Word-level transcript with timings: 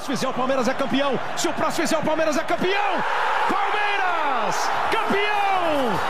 próximo 0.00 0.16
fizer, 0.16 0.28
o 0.28 0.32
Palmeiras 0.32 0.66
é 0.68 0.74
campeão. 0.74 1.20
Se 1.36 1.48
o 1.48 1.52
próximo 1.52 1.82
fizer, 1.86 1.98
o 1.98 2.02
Palmeiras 2.02 2.36
é 2.36 2.42
campeão. 2.42 3.04
Palmeiras, 3.48 4.70
campeão! 4.90 6.00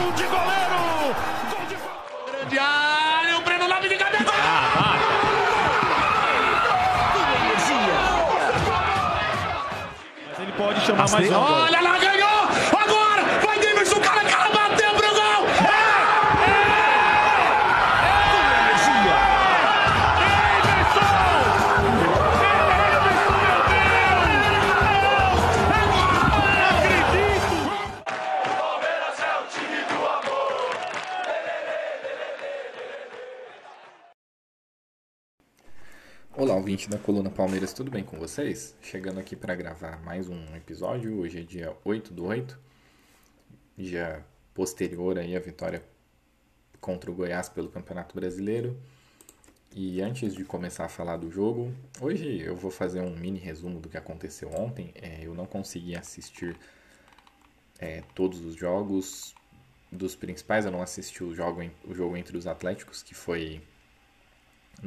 Gol 0.00 0.12
de 0.12 0.24
goleiro! 0.24 1.14
Gol 1.50 1.66
de 1.68 1.76
Grande 2.32 2.58
área, 2.58 3.36
o 3.36 3.40
Breno 3.42 3.68
Lopes 3.68 3.90
de 3.90 3.96
cabeça. 3.96 4.32
Mas 10.28 10.38
ele 10.38 10.52
pode 10.52 10.80
chamar 10.80 11.10
mais 11.10 11.30
um. 11.30 11.34
Olha 11.34 11.79
Olá, 36.40 36.54
ouvinte 36.54 36.88
da 36.88 36.96
Coluna 36.96 37.28
Palmeiras, 37.28 37.74
tudo 37.74 37.90
bem 37.90 38.02
com 38.02 38.18
vocês? 38.18 38.74
Chegando 38.80 39.20
aqui 39.20 39.36
para 39.36 39.54
gravar 39.54 40.02
mais 40.02 40.26
um 40.26 40.56
episódio, 40.56 41.20
hoje 41.20 41.40
é 41.40 41.42
dia 41.42 41.76
8 41.84 42.14
do 42.14 42.24
8, 42.24 42.58
dia 43.76 44.24
posterior 44.54 45.18
aí 45.18 45.36
à 45.36 45.38
vitória 45.38 45.84
contra 46.80 47.10
o 47.10 47.14
Goiás 47.14 47.50
pelo 47.50 47.68
Campeonato 47.68 48.14
Brasileiro. 48.14 48.74
E 49.76 50.00
antes 50.00 50.34
de 50.34 50.42
começar 50.42 50.86
a 50.86 50.88
falar 50.88 51.18
do 51.18 51.30
jogo, 51.30 51.74
hoje 52.00 52.40
eu 52.40 52.56
vou 52.56 52.70
fazer 52.70 53.02
um 53.02 53.14
mini 53.14 53.38
resumo 53.38 53.78
do 53.78 53.90
que 53.90 53.98
aconteceu 53.98 54.50
ontem. 54.54 54.94
É, 54.94 55.20
eu 55.22 55.34
não 55.34 55.44
consegui 55.44 55.94
assistir 55.94 56.56
é, 57.78 58.02
todos 58.14 58.42
os 58.46 58.54
jogos 58.54 59.34
dos 59.92 60.14
principais, 60.14 60.64
eu 60.64 60.72
não 60.72 60.80
assisti 60.80 61.22
o 61.22 61.34
jogo, 61.34 61.70
o 61.84 61.94
jogo 61.94 62.16
entre 62.16 62.34
os 62.38 62.46
Atléticos, 62.46 63.02
que 63.02 63.14
foi 63.14 63.60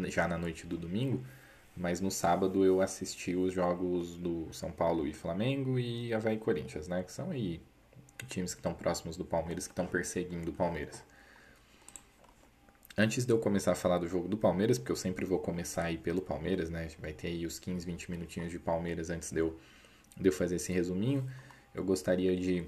já 0.09 0.27
na 0.27 0.39
noite 0.39 0.65
do 0.65 0.77
domingo, 0.77 1.23
mas 1.75 1.99
no 1.99 2.11
sábado 2.11 2.63
eu 2.63 2.81
assisti 2.81 3.35
os 3.35 3.53
jogos 3.53 4.15
do 4.15 4.47
São 4.53 4.71
Paulo 4.71 5.07
e 5.07 5.13
Flamengo 5.13 5.79
e 5.79 6.13
Havaí 6.13 6.35
e 6.35 6.39
Corinthians, 6.39 6.87
né? 6.87 7.03
Que 7.03 7.11
são 7.11 7.31
aí 7.31 7.61
times 8.27 8.53
que 8.53 8.59
estão 8.59 8.73
próximos 8.73 9.17
do 9.17 9.25
Palmeiras, 9.25 9.67
que 9.67 9.71
estão 9.71 9.85
perseguindo 9.85 10.51
o 10.51 10.53
Palmeiras. 10.53 11.03
Antes 12.95 13.25
de 13.25 13.33
eu 13.33 13.39
começar 13.39 13.71
a 13.71 13.75
falar 13.75 13.97
do 13.97 14.07
jogo 14.07 14.27
do 14.27 14.37
Palmeiras, 14.37 14.77
porque 14.77 14.91
eu 14.91 14.95
sempre 14.95 15.25
vou 15.25 15.39
começar 15.39 15.85
aí 15.85 15.97
pelo 15.97 16.21
Palmeiras, 16.21 16.69
né? 16.69 16.87
Vai 16.99 17.11
ter 17.11 17.27
aí 17.27 17.45
os 17.45 17.57
15, 17.57 17.85
20 17.85 18.11
minutinhos 18.11 18.51
de 18.51 18.59
Palmeiras 18.59 19.09
antes 19.09 19.31
de 19.31 19.39
eu, 19.39 19.59
de 20.15 20.29
eu 20.29 20.31
fazer 20.31 20.57
esse 20.57 20.71
resuminho. 20.71 21.27
Eu 21.73 21.83
gostaria 21.83 22.37
de, 22.37 22.67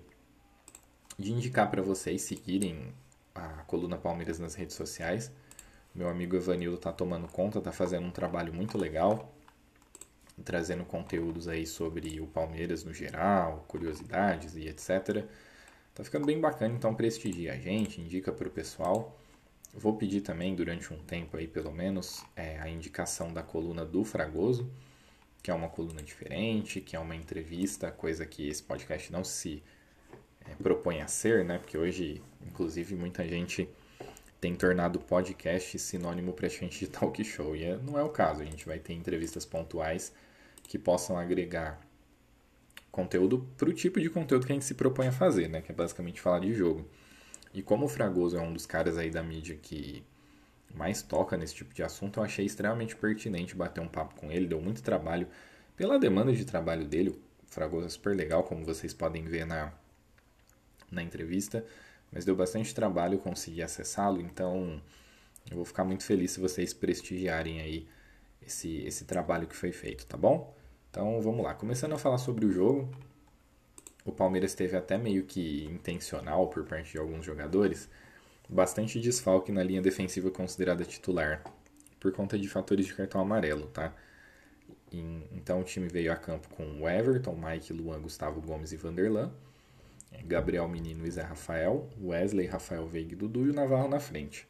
de 1.17 1.31
indicar 1.31 1.69
para 1.69 1.83
vocês 1.83 2.23
seguirem 2.23 2.91
a 3.35 3.63
coluna 3.67 3.97
Palmeiras 3.97 4.39
nas 4.39 4.55
redes 4.55 4.75
sociais. 4.75 5.31
Meu 5.95 6.09
amigo 6.09 6.35
Evanildo 6.35 6.77
tá 6.77 6.91
tomando 6.91 7.25
conta, 7.25 7.61
tá 7.61 7.71
fazendo 7.71 8.05
um 8.05 8.11
trabalho 8.11 8.53
muito 8.53 8.77
legal, 8.77 9.33
trazendo 10.43 10.83
conteúdos 10.83 11.47
aí 11.47 11.65
sobre 11.65 12.19
o 12.19 12.27
Palmeiras 12.27 12.83
no 12.83 12.93
geral, 12.93 13.63
curiosidades 13.65 14.57
e 14.57 14.67
etc. 14.67 15.25
Tá 15.93 16.03
ficando 16.03 16.25
bem 16.25 16.37
bacana, 16.37 16.75
então 16.75 16.93
prestigia 16.93 17.53
a 17.53 17.57
gente, 17.57 18.01
indica 18.01 18.33
pro 18.33 18.49
pessoal. 18.49 19.17
Vou 19.73 19.95
pedir 19.95 20.19
também, 20.19 20.53
durante 20.53 20.93
um 20.93 20.97
tempo 20.97 21.37
aí 21.37 21.47
pelo 21.47 21.71
menos, 21.71 22.25
é, 22.35 22.59
a 22.59 22.67
indicação 22.67 23.33
da 23.33 23.41
coluna 23.41 23.85
do 23.85 24.03
Fragoso, 24.03 24.69
que 25.41 25.49
é 25.49 25.53
uma 25.53 25.69
coluna 25.69 26.03
diferente, 26.03 26.81
que 26.81 26.97
é 26.97 26.99
uma 26.99 27.15
entrevista, 27.15 27.89
coisa 27.89 28.25
que 28.25 28.49
esse 28.49 28.61
podcast 28.61 29.13
não 29.13 29.23
se 29.23 29.63
é, 30.45 30.55
propõe 30.55 31.01
a 31.01 31.07
ser, 31.07 31.45
né? 31.45 31.57
Porque 31.57 31.77
hoje, 31.77 32.21
inclusive, 32.45 32.95
muita 32.95 33.25
gente 33.25 33.69
tem 34.39 34.55
tornado 34.55 34.99
o 34.99 35.01
podcast 35.01 35.77
sinônimo 35.79 36.33
praticamente 36.33 36.79
de 36.79 36.87
talk 36.87 37.23
show. 37.23 37.55
E 37.55 37.63
é- 37.63 37.77
não 37.77 37.97
é 37.97 38.03
o 38.03 38.09
caso. 38.09 38.41
A 38.41 38.45
gente 38.45 38.65
vai 38.65 38.79
ter 38.79 38.93
entrevistas 38.93 39.45
pontuais 39.45 40.13
que 40.63 40.77
possam 40.77 41.17
agregar 41.17 41.79
conteúdo 42.91 43.47
para 43.57 43.69
o 43.69 43.73
tipo 43.73 43.99
de 43.99 44.09
conteúdo 44.09 44.45
que 44.45 44.51
a 44.51 44.55
gente 44.55 44.65
se 44.65 44.73
propõe 44.73 45.07
a 45.07 45.11
fazer, 45.11 45.49
né? 45.49 45.61
Que 45.61 45.71
é 45.71 45.75
basicamente 45.75 46.21
falar 46.21 46.39
de 46.39 46.53
jogo. 46.53 46.87
E 47.53 47.61
como 47.61 47.85
o 47.85 47.89
Fragoso 47.89 48.37
é 48.37 48.41
um 48.41 48.53
dos 48.53 48.65
caras 48.65 48.97
aí 48.97 49.09
da 49.09 49.23
mídia 49.23 49.55
que 49.55 50.03
mais 50.73 51.01
toca 51.01 51.37
nesse 51.37 51.55
tipo 51.55 51.73
de 51.73 51.83
assunto, 51.83 52.19
eu 52.19 52.23
achei 52.23 52.45
extremamente 52.45 52.95
pertinente 52.95 53.55
bater 53.55 53.81
um 53.81 53.87
papo 53.87 54.15
com 54.15 54.31
ele. 54.31 54.45
Deu 54.45 54.61
muito 54.61 54.83
trabalho 54.83 55.27
pela 55.75 55.97
demanda 55.97 56.33
de 56.33 56.45
trabalho 56.45 56.85
dele. 56.85 57.09
O 57.09 57.17
Fragoso 57.47 57.85
é 57.85 57.89
super 57.89 58.15
legal, 58.15 58.43
como 58.43 58.65
vocês 58.65 58.93
podem 58.93 59.23
ver 59.25 59.45
na, 59.45 59.73
na 60.91 61.01
entrevista 61.01 61.65
mas 62.15 62.23
deu 62.23 62.33
bastante 62.33 62.73
trabalho 62.73 63.19
conseguir 63.19 63.61
acessá-lo, 63.61 64.21
então 64.21 64.81
eu 65.51 65.57
vou 65.57 65.65
ficar 65.65 65.83
muito 65.83 66.05
feliz 66.05 66.31
se 66.31 66.39
vocês 66.39 66.73
prestigiarem 66.73 67.59
aí 67.59 67.85
esse, 68.41 68.77
esse 68.85 69.03
trabalho 69.03 69.45
que 69.45 69.55
foi 69.55 69.73
feito, 69.73 70.05
tá 70.05 70.15
bom? 70.15 70.55
Então 70.89 71.21
vamos 71.21 71.43
lá, 71.43 71.53
começando 71.53 71.91
a 71.91 71.97
falar 71.97 72.17
sobre 72.17 72.45
o 72.45 72.51
jogo, 72.51 72.89
o 74.05 74.13
Palmeiras 74.13 74.53
teve 74.53 74.77
até 74.77 74.97
meio 74.97 75.25
que 75.25 75.65
intencional 75.65 76.47
por 76.47 76.63
parte 76.63 76.93
de 76.93 76.97
alguns 76.97 77.25
jogadores, 77.25 77.89
bastante 78.47 78.97
desfalque 78.97 79.51
na 79.51 79.61
linha 79.61 79.81
defensiva 79.81 80.31
considerada 80.31 80.85
titular, 80.85 81.43
por 81.99 82.13
conta 82.13 82.39
de 82.39 82.47
fatores 82.47 82.85
de 82.85 82.93
cartão 82.93 83.19
amarelo, 83.19 83.67
tá? 83.67 83.93
Então 85.33 85.59
o 85.59 85.63
time 85.65 85.89
veio 85.89 86.13
a 86.13 86.15
campo 86.15 86.47
com 86.47 86.87
Everton, 86.87 87.35
Mike, 87.35 87.73
Luan, 87.73 87.99
Gustavo 87.99 88.39
Gomes 88.39 88.71
e 88.71 88.77
Vanderlan, 88.77 89.33
Gabriel 90.23 90.67
Menino 90.67 91.05
e 91.05 91.11
Zé 91.11 91.21
Rafael, 91.21 91.89
Wesley, 92.01 92.47
Rafael 92.47 92.87
Veiga 92.87 93.13
e 93.13 93.15
Dudu 93.15 93.45
e 93.45 93.49
o 93.49 93.53
Navarro 93.53 93.87
na 93.87 93.99
frente. 93.99 94.47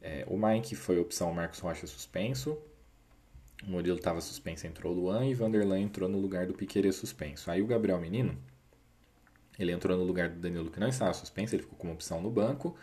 É, 0.00 0.24
o 0.28 0.36
Mike 0.36 0.74
foi 0.76 0.98
opção 0.98 1.32
Marcos 1.32 1.58
Rocha 1.58 1.86
suspenso, 1.86 2.58
o 3.64 3.70
Murilo 3.70 3.96
estava 3.96 4.20
suspenso, 4.20 4.66
entrou 4.66 4.92
o 4.92 4.96
Luan 4.96 5.26
e 5.26 5.34
Vanderlan 5.34 5.80
entrou 5.80 6.08
no 6.08 6.18
lugar 6.18 6.46
do 6.46 6.54
Piqueires 6.54 6.96
suspenso. 6.96 7.50
Aí 7.50 7.62
o 7.62 7.66
Gabriel 7.66 7.98
Menino, 7.98 8.36
ele 9.58 9.72
entrou 9.72 9.96
no 9.96 10.04
lugar 10.04 10.28
do 10.28 10.38
Danilo 10.38 10.70
que 10.70 10.78
não 10.78 10.88
estava 10.88 11.14
suspenso, 11.14 11.54
ele 11.54 11.62
ficou 11.62 11.78
como 11.78 11.92
opção 11.92 12.20
no 12.20 12.30
banco, 12.30 12.76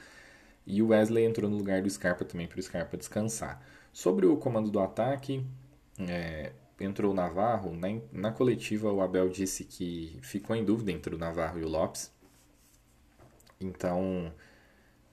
e 0.65 0.81
o 0.81 0.87
Wesley 0.87 1.25
entrou 1.25 1.49
no 1.49 1.57
lugar 1.57 1.81
do 1.81 1.89
Scarpa 1.89 2.25
também 2.25 2.47
para 2.47 2.59
o 2.59 2.63
Scarpa 2.63 2.97
descansar. 2.97 3.63
Sobre 3.91 4.25
o 4.25 4.35
comando 4.37 4.71
do 4.71 4.79
ataque, 4.79 5.45
é, 5.99 6.51
entrou 6.79 7.11
o 7.11 7.15
Navarro. 7.15 7.75
Na, 7.75 7.87
na 8.11 8.31
coletiva, 8.31 8.91
o 8.91 9.01
Abel 9.01 9.29
disse 9.29 9.63
que 9.63 10.19
ficou 10.21 10.55
em 10.55 10.63
dúvida 10.63 10.91
entre 10.91 11.15
o 11.15 11.17
Navarro 11.17 11.59
e 11.59 11.63
o 11.63 11.69
Lopes. 11.69 12.11
Então, 13.59 14.33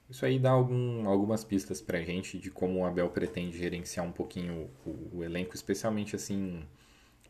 isso 0.09 0.25
aí 0.25 0.37
dá 0.37 0.51
algum, 0.51 1.07
algumas 1.07 1.43
pistas 1.43 1.81
pra 1.81 2.01
gente 2.01 2.37
de 2.37 2.51
como 2.51 2.79
o 2.79 2.85
Abel 2.85 3.09
pretende 3.09 3.57
gerenciar 3.57 4.05
um 4.05 4.11
pouquinho 4.11 4.69
o, 4.85 5.17
o 5.17 5.23
elenco, 5.23 5.55
especialmente 5.55 6.15
assim 6.15 6.65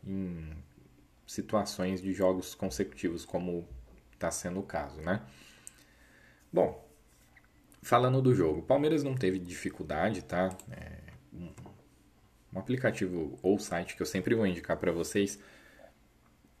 em 0.04 0.50
situações 1.26 2.02
de 2.02 2.12
jogos 2.12 2.54
consecutivos, 2.54 3.24
como 3.24 3.66
está 4.12 4.30
sendo 4.30 4.60
o 4.60 4.62
caso, 4.62 5.00
né? 5.00 5.22
Bom, 6.52 6.84
falando 7.80 8.20
do 8.20 8.34
jogo, 8.34 8.60
o 8.60 8.62
Palmeiras 8.62 9.02
não 9.02 9.14
teve 9.14 9.38
dificuldade, 9.38 10.22
tá? 10.22 10.54
É, 10.70 10.98
um, 12.52 12.58
aplicativo 12.58 13.38
ou 13.42 13.58
site 13.58 13.96
que 13.96 14.02
eu 14.02 14.06
sempre 14.06 14.34
vou 14.34 14.46
indicar 14.46 14.76
para 14.76 14.92
vocês, 14.92 15.38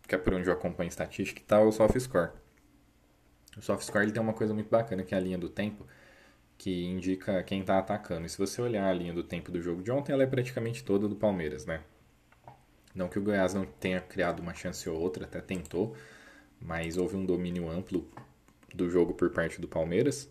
que 0.06 0.14
é 0.14 0.18
por 0.18 0.34
onde 0.34 0.48
eu 0.48 0.52
acompanho 0.52 0.88
estatística 0.88 1.40
e 1.40 1.44
tal, 1.44 1.64
é 1.64 1.66
o 1.66 1.72
SoftScore. 1.72 2.30
O 3.56 3.62
SoftScore 3.62 4.04
ele 4.04 4.12
tem 4.12 4.22
uma 4.22 4.32
coisa 4.32 4.54
muito 4.54 4.70
bacana 4.70 5.02
que 5.02 5.14
é 5.14 5.18
a 5.18 5.20
linha 5.20 5.38
do 5.38 5.48
tempo, 5.48 5.86
que 6.56 6.84
indica 6.84 7.42
quem 7.42 7.60
está 7.60 7.78
atacando. 7.78 8.26
E 8.26 8.28
se 8.28 8.38
você 8.38 8.62
olhar 8.62 8.88
a 8.88 8.92
linha 8.92 9.12
do 9.12 9.22
tempo 9.22 9.50
do 9.50 9.60
jogo 9.60 9.82
de 9.82 9.90
ontem, 9.90 10.12
ela 10.12 10.22
é 10.22 10.26
praticamente 10.26 10.84
toda 10.84 11.08
do 11.08 11.16
Palmeiras, 11.16 11.66
né? 11.66 11.82
Não 12.94 13.08
que 13.08 13.18
o 13.18 13.22
Goiás 13.22 13.54
não 13.54 13.64
tenha 13.64 14.00
criado 14.00 14.40
uma 14.40 14.54
chance 14.54 14.88
ou 14.88 14.98
outra, 15.00 15.24
até 15.24 15.40
tentou, 15.40 15.96
mas 16.60 16.96
houve 16.96 17.16
um 17.16 17.24
domínio 17.24 17.68
amplo 17.70 18.06
do 18.74 18.88
jogo 18.90 19.14
por 19.14 19.30
parte 19.30 19.60
do 19.60 19.68
Palmeiras. 19.68 20.28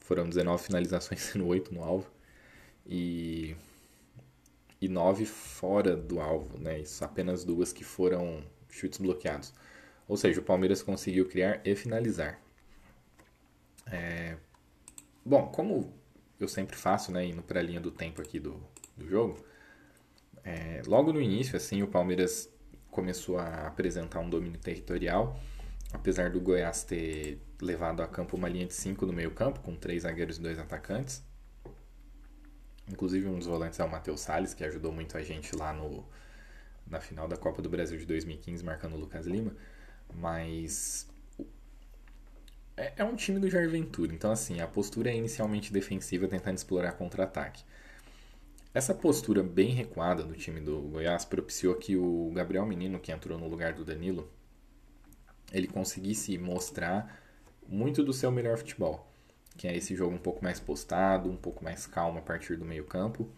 Foram 0.00 0.28
19 0.28 0.62
finalizações, 0.62 1.20
sendo 1.22 1.46
8 1.46 1.72
no 1.72 1.84
alvo. 1.84 2.10
E, 2.86 3.54
e 4.80 4.88
9 4.88 5.26
fora 5.26 5.96
do 5.96 6.20
alvo, 6.20 6.58
né? 6.58 6.80
Isso, 6.80 7.04
apenas 7.04 7.44
duas 7.44 7.72
que 7.72 7.84
foram 7.84 8.42
chutes 8.68 8.98
bloqueados. 8.98 9.52
Ou 10.08 10.16
seja, 10.16 10.40
o 10.40 10.44
Palmeiras 10.44 10.82
conseguiu 10.82 11.28
criar 11.28 11.60
e 11.64 11.74
finalizar. 11.76 12.40
É... 13.86 14.36
Bom, 15.24 15.48
como 15.48 15.92
eu 16.38 16.48
sempre 16.48 16.76
faço, 16.76 17.12
né, 17.12 17.26
indo 17.26 17.42
para 17.42 17.60
a 17.60 17.62
linha 17.62 17.80
do 17.80 17.90
tempo 17.90 18.22
aqui 18.22 18.40
do, 18.40 18.60
do 18.96 19.06
jogo, 19.06 19.44
é, 20.42 20.82
logo 20.86 21.12
no 21.12 21.20
início, 21.20 21.56
assim, 21.56 21.82
o 21.82 21.86
Palmeiras 21.86 22.48
começou 22.90 23.38
a 23.38 23.66
apresentar 23.66 24.20
um 24.20 24.30
domínio 24.30 24.58
territorial, 24.58 25.38
apesar 25.92 26.30
do 26.30 26.40
Goiás 26.40 26.82
ter 26.82 27.38
levado 27.60 28.02
a 28.02 28.08
campo 28.08 28.36
uma 28.36 28.48
linha 28.48 28.66
de 28.66 28.74
5 28.74 29.04
no 29.04 29.12
meio 29.12 29.30
campo, 29.32 29.60
com 29.60 29.76
três 29.76 30.02
zagueiros 30.02 30.38
e 30.38 30.40
dois 30.40 30.58
atacantes. 30.58 31.22
Inclusive 32.90 33.28
um 33.28 33.38
dos 33.38 33.46
volantes 33.46 33.78
é 33.78 33.84
o 33.84 33.90
Matheus 33.90 34.20
Salles, 34.20 34.54
que 34.54 34.64
ajudou 34.64 34.92
muito 34.92 35.16
a 35.16 35.22
gente 35.22 35.54
lá 35.54 35.72
no, 35.72 36.04
na 36.86 37.00
final 37.00 37.28
da 37.28 37.36
Copa 37.36 37.62
do 37.62 37.68
Brasil 37.68 37.98
de 37.98 38.06
2015, 38.06 38.64
marcando 38.64 38.94
o 38.94 38.98
Lucas 38.98 39.26
Lima. 39.26 39.54
Mas 40.14 41.08
é, 42.76 42.94
é 42.96 43.04
um 43.04 43.14
time 43.14 43.38
do 43.38 43.48
Jair 43.48 43.68
Ventura, 43.68 44.12
então 44.12 44.32
assim, 44.32 44.60
a 44.60 44.66
postura 44.66 45.10
é 45.10 45.14
inicialmente 45.14 45.72
defensiva, 45.72 46.26
tentando 46.26 46.56
explorar 46.56 46.92
contra-ataque. 46.92 47.62
Essa 48.72 48.94
postura 48.94 49.42
bem 49.42 49.70
recuada 49.70 50.22
do 50.22 50.34
time 50.34 50.60
do 50.60 50.80
Goiás 50.80 51.24
propiciou 51.24 51.74
que 51.74 51.96
o 51.96 52.30
Gabriel 52.32 52.64
Menino, 52.64 53.00
que 53.00 53.12
entrou 53.12 53.38
no 53.38 53.48
lugar 53.48 53.72
do 53.72 53.84
Danilo, 53.84 54.30
ele 55.52 55.66
conseguisse 55.66 56.38
mostrar 56.38 57.20
muito 57.68 58.02
do 58.02 58.12
seu 58.12 58.30
melhor 58.30 58.56
futebol, 58.56 59.09
que 59.56 59.68
é 59.68 59.76
esse 59.76 59.94
jogo 59.94 60.14
um 60.14 60.18
pouco 60.18 60.42
mais 60.42 60.58
postado, 60.58 61.30
um 61.30 61.36
pouco 61.36 61.62
mais 61.64 61.86
calmo 61.86 62.18
a 62.18 62.22
partir 62.22 62.56
do 62.56 62.64
meio 62.64 62.84
campo, 62.84 63.28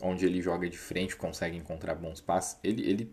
onde 0.00 0.24
ele 0.24 0.40
joga 0.40 0.68
de 0.68 0.78
frente, 0.78 1.16
consegue 1.16 1.56
encontrar 1.56 1.94
bons 1.94 2.20
passes. 2.20 2.58
Ele, 2.62 2.88
ele, 2.88 3.12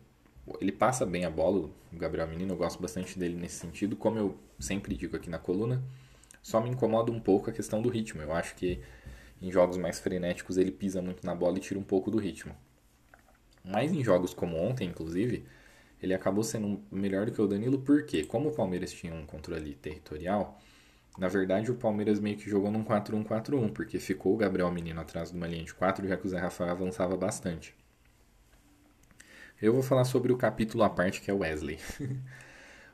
ele 0.60 0.72
passa 0.72 1.06
bem 1.06 1.26
a 1.26 1.30
bola, 1.30 1.70
o 1.92 1.98
Gabriel 1.98 2.28
Menino, 2.28 2.54
eu 2.54 2.58
gosto 2.58 2.82
bastante 2.82 3.18
dele 3.18 3.36
nesse 3.36 3.56
sentido, 3.56 3.96
como 3.96 4.18
eu 4.18 4.38
sempre 4.60 4.96
digo 4.96 5.16
aqui 5.16 5.30
na 5.30 5.40
coluna, 5.40 5.84
só 6.42 6.62
me 6.62 6.70
incomoda 6.70 7.12
um 7.12 7.20
pouco 7.20 7.50
a 7.50 7.54
questão 7.54 7.82
do 7.82 7.90
ritmo. 7.90 8.22
Eu 8.22 8.34
acho 8.34 8.56
que 8.56 8.82
em 9.42 9.52
jogos 9.52 9.78
mais 9.78 10.00
frenéticos 10.00 10.58
ele 10.58 10.72
pisa 10.72 11.02
muito 11.02 11.26
na 11.26 11.36
bola 11.36 11.58
e 11.58 11.62
tira 11.62 11.80
um 11.80 11.84
pouco 11.84 12.12
do 12.12 12.18
ritmo. 12.18 12.56
Mas 13.64 13.92
em 13.92 14.04
jogos 14.04 14.34
como 14.34 14.58
ontem, 14.58 14.90
inclusive, 14.90 15.46
ele 16.02 16.14
acabou 16.14 16.44
sendo 16.44 16.82
melhor 16.92 17.26
do 17.26 17.32
que 17.32 17.42
o 17.42 17.48
Danilo, 17.48 17.80
porque 17.80 18.26
como 18.26 18.50
o 18.50 18.54
Palmeiras 18.54 18.92
tinha 18.92 19.14
um 19.14 19.26
controle 19.26 19.74
territorial, 19.76 20.60
na 21.18 21.28
verdade 21.28 21.72
o 21.72 21.76
Palmeiras 21.76 22.20
meio 22.20 22.38
que 22.38 22.50
jogou 22.50 22.72
num 22.72 22.84
4-1-4-1, 22.84 23.72
porque 23.72 24.00
ficou 24.00 24.34
o 24.34 24.38
Gabriel 24.38 24.72
Menino 24.72 25.00
atrás 25.00 25.32
de 25.32 25.38
uma 25.38 25.48
linha 25.48 25.64
de 25.64 25.74
4, 25.74 26.08
já 26.08 26.18
que 26.18 26.26
o 26.26 26.30
Zé 26.30 26.40
Rafael 26.40 26.72
avançava 26.72 27.16
bastante. 27.16 27.76
Eu 29.62 29.72
vou 29.74 29.84
falar 29.84 30.06
sobre 30.06 30.32
o 30.32 30.38
capítulo 30.38 30.84
à 30.84 30.90
parte 30.90 31.22
que 31.22 31.32
é 31.32 31.34
Wesley. 31.34 31.80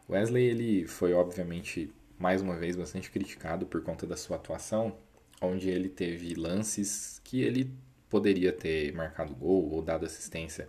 Wesley 0.10 0.44
ele 0.44 0.88
foi 0.88 1.14
obviamente 1.14 1.92
mais 2.18 2.42
uma 2.42 2.56
vez 2.56 2.76
bastante 2.76 3.10
criticado 3.10 3.66
por 3.66 3.82
conta 3.82 4.06
da 4.06 4.18
sua 4.18 4.36
atuação, 4.36 4.96
onde 5.42 5.70
ele 5.70 5.88
teve 5.88 6.36
lances 6.36 7.22
que 7.24 7.42
ele 7.42 7.74
poderia 8.10 8.52
ter 8.52 8.94
marcado 8.94 9.34
gol 9.34 9.72
ou 9.72 9.82
dado 9.82 10.06
assistência. 10.06 10.68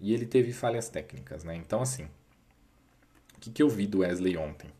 E 0.00 0.12
ele 0.12 0.26
teve 0.26 0.52
falhas 0.52 0.88
técnicas, 0.88 1.44
né? 1.44 1.54
Então, 1.54 1.80
assim, 1.80 2.04
o 3.36 3.40
que, 3.40 3.50
que 3.50 3.62
eu 3.62 3.68
vi 3.68 3.86
do 3.86 4.00
Wesley 4.00 4.36
ontem? 4.36 4.70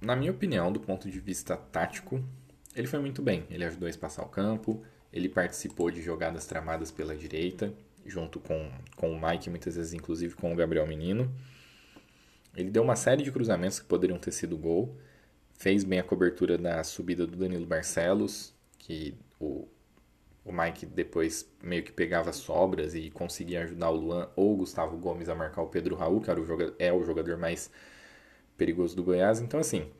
Na 0.00 0.14
minha 0.14 0.30
opinião, 0.30 0.72
do 0.72 0.80
ponto 0.80 1.10
de 1.10 1.18
vista 1.18 1.56
tático, 1.56 2.22
ele 2.74 2.86
foi 2.86 3.00
muito 3.00 3.22
bem. 3.22 3.44
Ele 3.50 3.64
ajudou 3.64 3.86
a 3.86 3.90
espaçar 3.90 4.24
o 4.24 4.28
campo, 4.28 4.82
ele 5.12 5.28
participou 5.28 5.90
de 5.90 6.00
jogadas 6.02 6.46
tramadas 6.46 6.90
pela 6.90 7.16
direita, 7.16 7.72
junto 8.06 8.38
com, 8.40 8.70
com 8.96 9.12
o 9.12 9.20
Mike, 9.20 9.50
muitas 9.50 9.76
vezes 9.76 9.92
inclusive 9.92 10.34
com 10.34 10.52
o 10.52 10.56
Gabriel 10.56 10.86
Menino. 10.86 11.32
Ele 12.56 12.70
deu 12.70 12.82
uma 12.82 12.96
série 12.96 13.22
de 13.22 13.30
cruzamentos 13.32 13.78
que 13.78 13.86
poderiam 13.86 14.18
ter 14.18 14.32
sido 14.32 14.56
gol 14.56 14.96
fez 15.58 15.82
bem 15.82 15.98
a 15.98 16.04
cobertura 16.04 16.56
da 16.56 16.82
subida 16.84 17.26
do 17.26 17.36
Danilo 17.36 17.66
Barcelos, 17.66 18.54
que 18.78 19.18
o, 19.40 19.66
o 20.44 20.52
Mike 20.52 20.86
depois 20.86 21.50
meio 21.62 21.82
que 21.82 21.92
pegava 21.92 22.32
sobras 22.32 22.94
e 22.94 23.10
conseguia 23.10 23.64
ajudar 23.64 23.90
o 23.90 23.96
Luan 23.96 24.30
ou 24.36 24.54
o 24.54 24.56
Gustavo 24.58 24.96
Gomes 24.96 25.28
a 25.28 25.34
marcar 25.34 25.62
o 25.62 25.66
Pedro 25.66 25.96
Raul, 25.96 26.20
que 26.20 26.30
era 26.30 26.40
o 26.40 26.74
é 26.78 26.92
o 26.92 27.02
jogador 27.02 27.36
mais 27.36 27.70
perigoso 28.58 28.94
do 28.94 29.02
Goiás. 29.02 29.40
Então, 29.40 29.58
assim, 29.58 29.90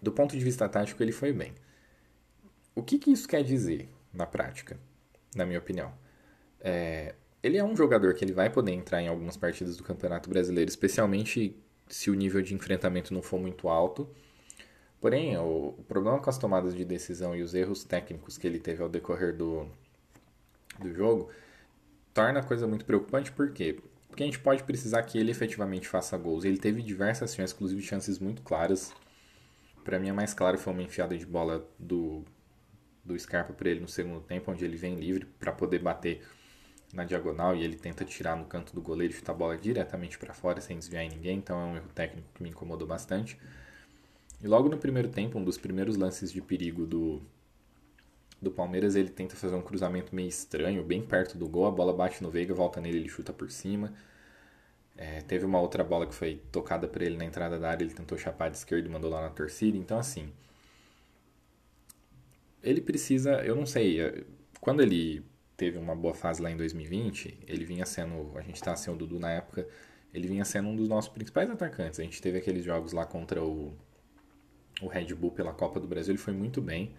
do 0.00 0.10
ponto 0.10 0.34
de 0.34 0.42
vista 0.42 0.66
tático, 0.66 1.02
ele 1.02 1.12
foi 1.12 1.32
bem. 1.32 1.52
O 2.74 2.82
que, 2.82 2.98
que 2.98 3.10
isso 3.10 3.28
quer 3.28 3.44
dizer 3.44 3.90
na 4.14 4.26
prática, 4.26 4.78
na 5.34 5.44
minha 5.44 5.58
opinião? 5.58 5.92
É, 6.60 7.14
ele 7.42 7.58
é 7.58 7.64
um 7.64 7.76
jogador 7.76 8.14
que 8.14 8.24
ele 8.24 8.32
vai 8.32 8.48
poder 8.48 8.72
entrar 8.72 9.02
em 9.02 9.08
algumas 9.08 9.36
partidas 9.36 9.76
do 9.76 9.84
Campeonato 9.84 10.30
Brasileiro, 10.30 10.70
especialmente 10.70 11.54
se 11.86 12.10
o 12.10 12.14
nível 12.14 12.40
de 12.40 12.54
enfrentamento 12.54 13.12
não 13.12 13.20
for 13.20 13.38
muito 13.38 13.68
alto 13.68 14.08
Porém, 15.00 15.36
o, 15.36 15.74
o 15.78 15.84
problema 15.86 16.18
com 16.18 16.30
as 16.30 16.38
tomadas 16.38 16.74
de 16.74 16.84
decisão 16.84 17.34
e 17.36 17.42
os 17.42 17.54
erros 17.54 17.84
técnicos 17.84 18.38
que 18.38 18.46
ele 18.46 18.58
teve 18.58 18.82
ao 18.82 18.88
decorrer 18.88 19.36
do, 19.36 19.68
do 20.80 20.92
jogo 20.92 21.30
torna 22.14 22.40
a 22.40 22.42
coisa 22.42 22.66
muito 22.66 22.84
preocupante, 22.84 23.30
por 23.30 23.52
quê? 23.52 23.78
Porque 24.16 24.22
a 24.22 24.26
gente 24.28 24.38
pode 24.38 24.64
precisar 24.64 25.02
que 25.02 25.18
ele 25.18 25.30
efetivamente 25.30 25.86
faça 25.86 26.16
gols. 26.16 26.46
Ele 26.46 26.56
teve 26.56 26.80
diversas 26.80 27.34
chances, 27.34 27.54
inclusive 27.54 27.82
chances 27.82 28.18
muito 28.18 28.40
claras. 28.40 28.94
Para 29.84 29.98
mim, 30.00 30.08
a 30.08 30.14
mais 30.14 30.32
clara 30.32 30.56
foi 30.56 30.72
uma 30.72 30.82
enfiada 30.82 31.14
de 31.18 31.26
bola 31.26 31.68
do, 31.78 32.24
do 33.04 33.18
Scarpa 33.18 33.52
para 33.52 33.68
ele 33.68 33.80
no 33.80 33.88
segundo 33.88 34.22
tempo, 34.22 34.50
onde 34.50 34.64
ele 34.64 34.74
vem 34.78 34.94
livre 34.94 35.26
para 35.38 35.52
poder 35.52 35.80
bater 35.80 36.22
na 36.94 37.04
diagonal 37.04 37.54
e 37.54 37.62
ele 37.62 37.76
tenta 37.76 38.06
tirar 38.06 38.36
no 38.36 38.46
canto 38.46 38.74
do 38.74 38.80
goleiro 38.80 39.12
e 39.12 39.16
chutar 39.18 39.32
a 39.32 39.36
bola 39.36 39.54
diretamente 39.54 40.16
para 40.16 40.32
fora 40.32 40.62
sem 40.62 40.78
desviar 40.78 41.04
em 41.04 41.10
ninguém. 41.10 41.36
Então 41.36 41.60
é 41.60 41.64
um 41.66 41.76
erro 41.76 41.90
técnico 41.94 42.26
que 42.32 42.42
me 42.42 42.48
incomodou 42.48 42.88
bastante. 42.88 43.38
E 44.42 44.46
logo 44.46 44.70
no 44.70 44.78
primeiro 44.78 45.10
tempo, 45.10 45.38
um 45.38 45.44
dos 45.44 45.58
primeiros 45.58 45.94
lances 45.94 46.32
de 46.32 46.40
perigo 46.40 46.86
do, 46.86 47.20
do 48.40 48.50
Palmeiras, 48.50 48.94
ele 48.96 49.08
tenta 49.08 49.34
fazer 49.36 49.54
um 49.54 49.62
cruzamento 49.62 50.14
meio 50.14 50.28
estranho, 50.28 50.84
bem 50.84 51.02
perto 51.02 51.38
do 51.38 51.48
gol, 51.48 51.66
a 51.66 51.70
bola 51.70 51.92
bate 51.92 52.22
no 52.22 52.30
Veiga, 52.30 52.54
volta 52.54 52.80
nele, 52.80 52.98
ele 52.98 53.08
chuta 53.08 53.32
por 53.32 53.50
cima. 53.50 53.92
É, 54.96 55.20
teve 55.22 55.44
uma 55.44 55.60
outra 55.60 55.84
bola 55.84 56.06
que 56.06 56.14
foi 56.14 56.42
tocada 56.52 56.88
para 56.88 57.04
ele 57.04 57.16
na 57.16 57.24
entrada 57.24 57.58
da 57.58 57.70
área, 57.70 57.84
ele 57.84 57.94
tentou 57.94 58.16
chapar 58.16 58.50
de 58.50 58.56
esquerda 58.56 58.88
e 58.88 58.90
mandou 58.90 59.10
lá 59.10 59.20
na 59.22 59.30
torcida. 59.30 59.76
Então, 59.76 59.98
assim, 59.98 60.32
ele 62.62 62.80
precisa, 62.80 63.42
eu 63.44 63.54
não 63.54 63.66
sei, 63.66 64.00
é, 64.00 64.24
quando 64.60 64.82
ele 64.82 65.24
teve 65.56 65.78
uma 65.78 65.94
boa 65.94 66.14
fase 66.14 66.42
lá 66.42 66.50
em 66.50 66.56
2020, 66.56 67.40
ele 67.46 67.64
vinha 67.64 67.86
sendo, 67.86 68.36
a 68.36 68.42
gente 68.42 68.56
estava 68.56 68.76
sem 68.76 68.92
o 68.92 68.96
Dudu 68.96 69.18
na 69.18 69.30
época, 69.32 69.66
ele 70.12 70.28
vinha 70.28 70.44
sendo 70.44 70.68
um 70.68 70.76
dos 70.76 70.88
nossos 70.88 71.10
principais 71.10 71.50
atacantes. 71.50 72.00
A 72.00 72.02
gente 72.02 72.20
teve 72.22 72.38
aqueles 72.38 72.64
jogos 72.64 72.92
lá 72.92 73.04
contra 73.06 73.42
o 73.42 73.74
o 74.80 74.86
Red 74.88 75.14
Bull 75.14 75.30
pela 75.30 75.52
Copa 75.52 75.80
do 75.80 75.86
Brasil, 75.86 76.12
ele 76.12 76.18
foi 76.18 76.32
muito 76.32 76.60
bem, 76.60 76.92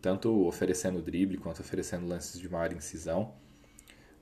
tanto 0.00 0.46
oferecendo 0.46 1.02
drible 1.02 1.38
quanto 1.38 1.60
oferecendo 1.60 2.06
lances 2.06 2.40
de 2.40 2.48
maior 2.48 2.72
incisão. 2.72 3.34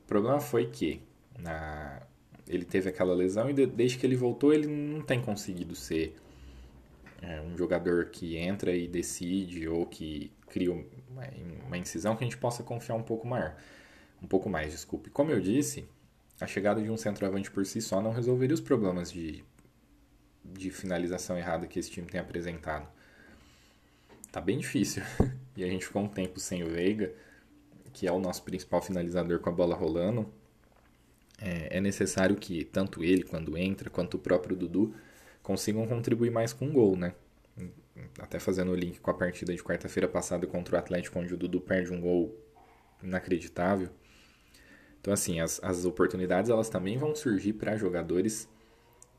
O 0.05 0.07
problema 0.07 0.41
foi 0.41 0.67
que 0.67 1.03
na, 1.39 2.03
ele 2.47 2.65
teve 2.65 2.89
aquela 2.89 3.15
lesão 3.15 3.51
e 3.51 3.53
de, 3.53 3.67
desde 3.67 3.99
que 3.99 4.07
ele 4.07 4.17
voltou 4.17 4.53
ele 4.53 4.67
não 4.67 5.03
tem 5.03 5.21
conseguido 5.21 5.75
ser 5.75 6.17
é, 7.23 7.41
um 7.41 7.57
jogador 7.57 8.07
que 8.07 8.37
entra 8.37 8.75
e 8.75 8.89
decide 8.89 9.69
ou 9.69 9.87
que 9.87 10.33
cria 10.49 10.73
uma 11.67 11.77
incisão 11.77 12.17
que 12.17 12.25
a 12.25 12.27
gente 12.27 12.39
possa 12.39 12.63
confiar 12.63 12.95
um 12.95 13.03
pouco 13.03 13.27
maior. 13.27 13.57
Um 14.23 14.27
pouco 14.27 14.49
mais, 14.49 14.73
desculpe. 14.73 15.11
Como 15.11 15.31
eu 15.31 15.41
disse, 15.41 15.89
a 16.41 16.47
chegada 16.47 16.83
de 16.83 16.91
um 16.91 16.97
centroavante 16.97 17.51
por 17.51 17.65
si 17.67 17.81
só 17.81 18.01
não 18.01 18.13
resolveria 18.13 18.55
os 18.55 18.61
problemas 18.61 19.13
de 19.13 19.45
de 20.55 20.71
finalização 20.71 21.37
errada 21.37 21.67
que 21.67 21.79
esse 21.79 21.91
time 21.91 22.07
tem 22.07 22.21
apresentado. 22.21 22.89
Tá 24.31 24.41
bem 24.41 24.59
difícil. 24.59 25.03
e 25.57 25.65
a 25.65 25.67
gente 25.67 25.87
ficou 25.87 26.03
um 26.03 26.09
tempo 26.09 26.39
sem 26.39 26.63
o 26.63 26.71
Veiga, 26.71 27.13
que 27.93 28.07
é 28.07 28.13
o 28.13 28.19
nosso 28.19 28.43
principal 28.43 28.83
finalizador 28.83 29.41
com 29.41 29.49
a 29.49 29.53
bola 29.53 29.75
rolando. 29.75 30.33
É, 31.41 31.79
é 31.79 31.81
necessário 31.81 32.37
que 32.37 32.65
tanto 32.65 33.03
ele, 33.03 33.23
quando 33.23 33.57
entra, 33.57 33.89
quanto 33.89 34.15
o 34.15 34.19
próprio 34.19 34.57
Dudu 34.57 34.95
consigam 35.43 35.87
contribuir 35.87 36.31
mais 36.31 36.53
com 36.53 36.69
o 36.69 36.73
gol, 36.73 36.97
né? 36.97 37.15
Até 38.19 38.39
fazendo 38.39 38.71
o 38.71 38.75
link 38.75 39.01
com 39.01 39.11
a 39.11 39.15
partida 39.15 39.55
de 39.55 39.63
quarta-feira 39.63 40.09
passada 40.09 40.47
contra 40.47 40.77
o 40.77 40.79
Atlético, 40.79 41.19
onde 41.19 41.35
o 41.35 41.37
Dudu 41.37 41.61
perde 41.61 41.93
um 41.93 42.01
gol 42.01 42.37
inacreditável. 43.03 43.89
Então, 45.01 45.13
assim, 45.13 45.41
as, 45.41 45.63
as 45.63 45.85
oportunidades 45.85 46.51
elas 46.51 46.69
também 46.69 46.99
vão 46.99 47.15
surgir 47.15 47.55
para 47.55 47.77
jogadores 47.77 48.49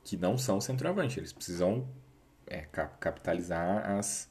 que 0.03 0.17
não 0.17 0.37
são 0.37 0.61
centroavante. 0.61 1.19
Eles 1.19 1.33
precisam 1.33 1.87
é, 2.45 2.61
capitalizar 2.99 3.89
as, 3.89 4.28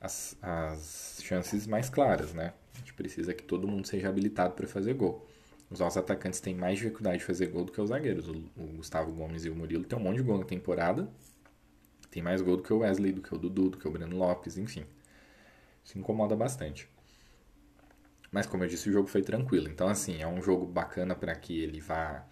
as, 0.00 0.36
as 0.40 1.20
chances 1.22 1.66
mais 1.66 1.90
claras, 1.90 2.32
né? 2.32 2.54
A 2.74 2.78
gente 2.78 2.94
precisa 2.94 3.34
que 3.34 3.42
todo 3.42 3.68
mundo 3.68 3.86
seja 3.86 4.08
habilitado 4.08 4.54
para 4.54 4.66
fazer 4.66 4.94
gol. 4.94 5.26
Os 5.70 5.78
nossos 5.78 5.98
atacantes 5.98 6.40
têm 6.40 6.54
mais 6.54 6.78
dificuldade 6.78 7.18
de 7.18 7.24
fazer 7.24 7.46
gol 7.46 7.64
do 7.64 7.72
que 7.72 7.80
os 7.80 7.90
zagueiros. 7.90 8.28
O, 8.28 8.32
o 8.56 8.66
Gustavo 8.76 9.12
Gomes 9.12 9.44
e 9.44 9.50
o 9.50 9.54
Murilo 9.54 9.84
têm 9.84 9.98
um 9.98 10.02
monte 10.02 10.16
de 10.16 10.22
gol 10.22 10.38
na 10.38 10.44
temporada. 10.44 11.08
Tem 12.10 12.22
mais 12.22 12.42
gol 12.42 12.56
do 12.56 12.62
que 12.62 12.72
o 12.72 12.78
Wesley, 12.78 13.12
do 13.12 13.22
que 13.22 13.32
o 13.32 13.38
Dudu, 13.38 13.70
do 13.70 13.78
que 13.78 13.86
o 13.86 13.90
Breno 13.90 14.16
Lopes, 14.16 14.58
enfim. 14.58 14.84
Isso 15.84 15.96
incomoda 15.96 16.34
bastante. 16.34 16.88
Mas 18.32 18.46
como 18.46 18.64
eu 18.64 18.68
disse, 18.68 18.88
o 18.88 18.92
jogo 18.92 19.06
foi 19.08 19.22
tranquilo. 19.22 19.68
Então, 19.68 19.88
assim, 19.88 20.20
é 20.20 20.26
um 20.26 20.42
jogo 20.42 20.66
bacana 20.66 21.14
para 21.14 21.34
que 21.36 21.60
ele 21.60 21.80
vá 21.80 22.26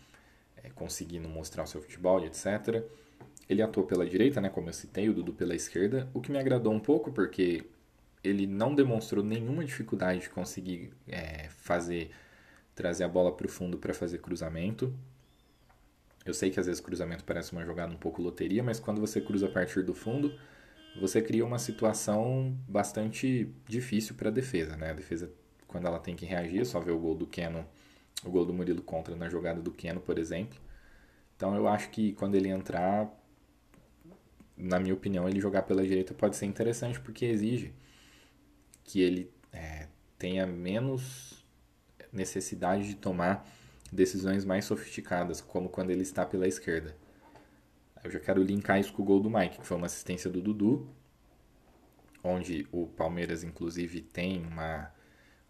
é, 0.56 0.70
conseguindo 0.70 1.28
mostrar 1.28 1.62
o 1.62 1.66
seu 1.66 1.80
futebol 1.80 2.20
e 2.20 2.26
etc. 2.26 2.84
Ele 3.48 3.62
atuou 3.62 3.86
pela 3.86 4.06
direita, 4.06 4.40
né, 4.40 4.48
como 4.48 4.68
eu 4.68 4.72
citei, 4.72 5.08
o 5.08 5.14
Dudu 5.14 5.32
pela 5.32 5.54
esquerda, 5.54 6.08
o 6.12 6.20
que 6.20 6.30
me 6.30 6.38
agradou 6.38 6.72
um 6.72 6.80
pouco 6.80 7.10
porque 7.10 7.64
ele 8.22 8.46
não 8.46 8.74
demonstrou 8.74 9.24
nenhuma 9.24 9.64
dificuldade 9.64 10.20
de 10.20 10.30
conseguir 10.30 10.92
é, 11.06 11.48
fazer 11.48 12.10
trazer 12.74 13.02
a 13.02 13.08
bola 13.08 13.32
para 13.34 13.46
o 13.46 13.50
fundo 13.50 13.76
para 13.76 13.92
fazer 13.92 14.18
cruzamento. 14.18 14.94
Eu 16.24 16.32
sei 16.32 16.48
que 16.50 16.60
às 16.60 16.66
vezes 16.66 16.80
cruzamento 16.80 17.24
parece 17.24 17.50
uma 17.52 17.64
jogada 17.64 17.92
um 17.92 17.96
pouco 17.96 18.22
loteria, 18.22 18.62
mas 18.62 18.78
quando 18.78 19.00
você 19.00 19.20
cruza 19.20 19.46
a 19.46 19.50
partir 19.50 19.82
do 19.82 19.94
fundo, 19.94 20.32
você 21.00 21.20
cria 21.20 21.44
uma 21.44 21.58
situação 21.58 22.56
bastante 22.68 23.52
difícil 23.66 24.14
para 24.14 24.28
a 24.28 24.32
defesa, 24.32 24.76
né? 24.76 24.90
A 24.90 24.92
defesa, 24.92 25.28
quando 25.66 25.86
ela 25.86 25.98
tem 25.98 26.14
que 26.14 26.24
reagir, 26.24 26.64
só 26.64 26.78
vê 26.78 26.92
o 26.92 26.98
gol 26.98 27.16
do 27.16 27.26
Keno, 27.26 27.66
o 28.24 28.30
gol 28.30 28.44
do 28.46 28.52
Murilo 28.52 28.82
contra 28.82 29.16
na 29.16 29.28
jogada 29.28 29.60
do 29.60 29.72
Keno, 29.72 30.00
por 30.00 30.18
exemplo. 30.18 30.58
Então 31.36 31.56
eu 31.56 31.66
acho 31.66 31.90
que 31.90 32.12
quando 32.12 32.36
ele 32.36 32.48
entrar, 32.48 33.10
na 34.58 34.80
minha 34.80 34.94
opinião, 34.94 35.28
ele 35.28 35.40
jogar 35.40 35.62
pela 35.62 35.82
direita 35.86 36.12
pode 36.12 36.36
ser 36.36 36.46
interessante 36.46 37.00
porque 37.00 37.24
exige 37.24 37.72
que 38.84 39.00
ele 39.00 39.30
é, 39.52 39.86
tenha 40.18 40.46
menos 40.46 41.44
necessidade 42.12 42.88
de 42.88 42.96
tomar 42.96 43.46
decisões 43.92 44.44
mais 44.44 44.64
sofisticadas, 44.64 45.40
como 45.40 45.68
quando 45.68 45.90
ele 45.90 46.02
está 46.02 46.26
pela 46.26 46.46
esquerda. 46.46 46.94
Eu 48.02 48.10
já 48.10 48.20
quero 48.20 48.42
linkar 48.42 48.78
isso 48.78 48.92
com 48.92 49.02
o 49.02 49.04
gol 49.04 49.20
do 49.20 49.30
Mike, 49.30 49.58
que 49.58 49.66
foi 49.66 49.76
uma 49.76 49.86
assistência 49.86 50.30
do 50.30 50.40
Dudu, 50.40 50.88
onde 52.22 52.66
o 52.72 52.86
Palmeiras, 52.86 53.42
inclusive, 53.42 54.00
tem 54.00 54.44
uma, 54.44 54.92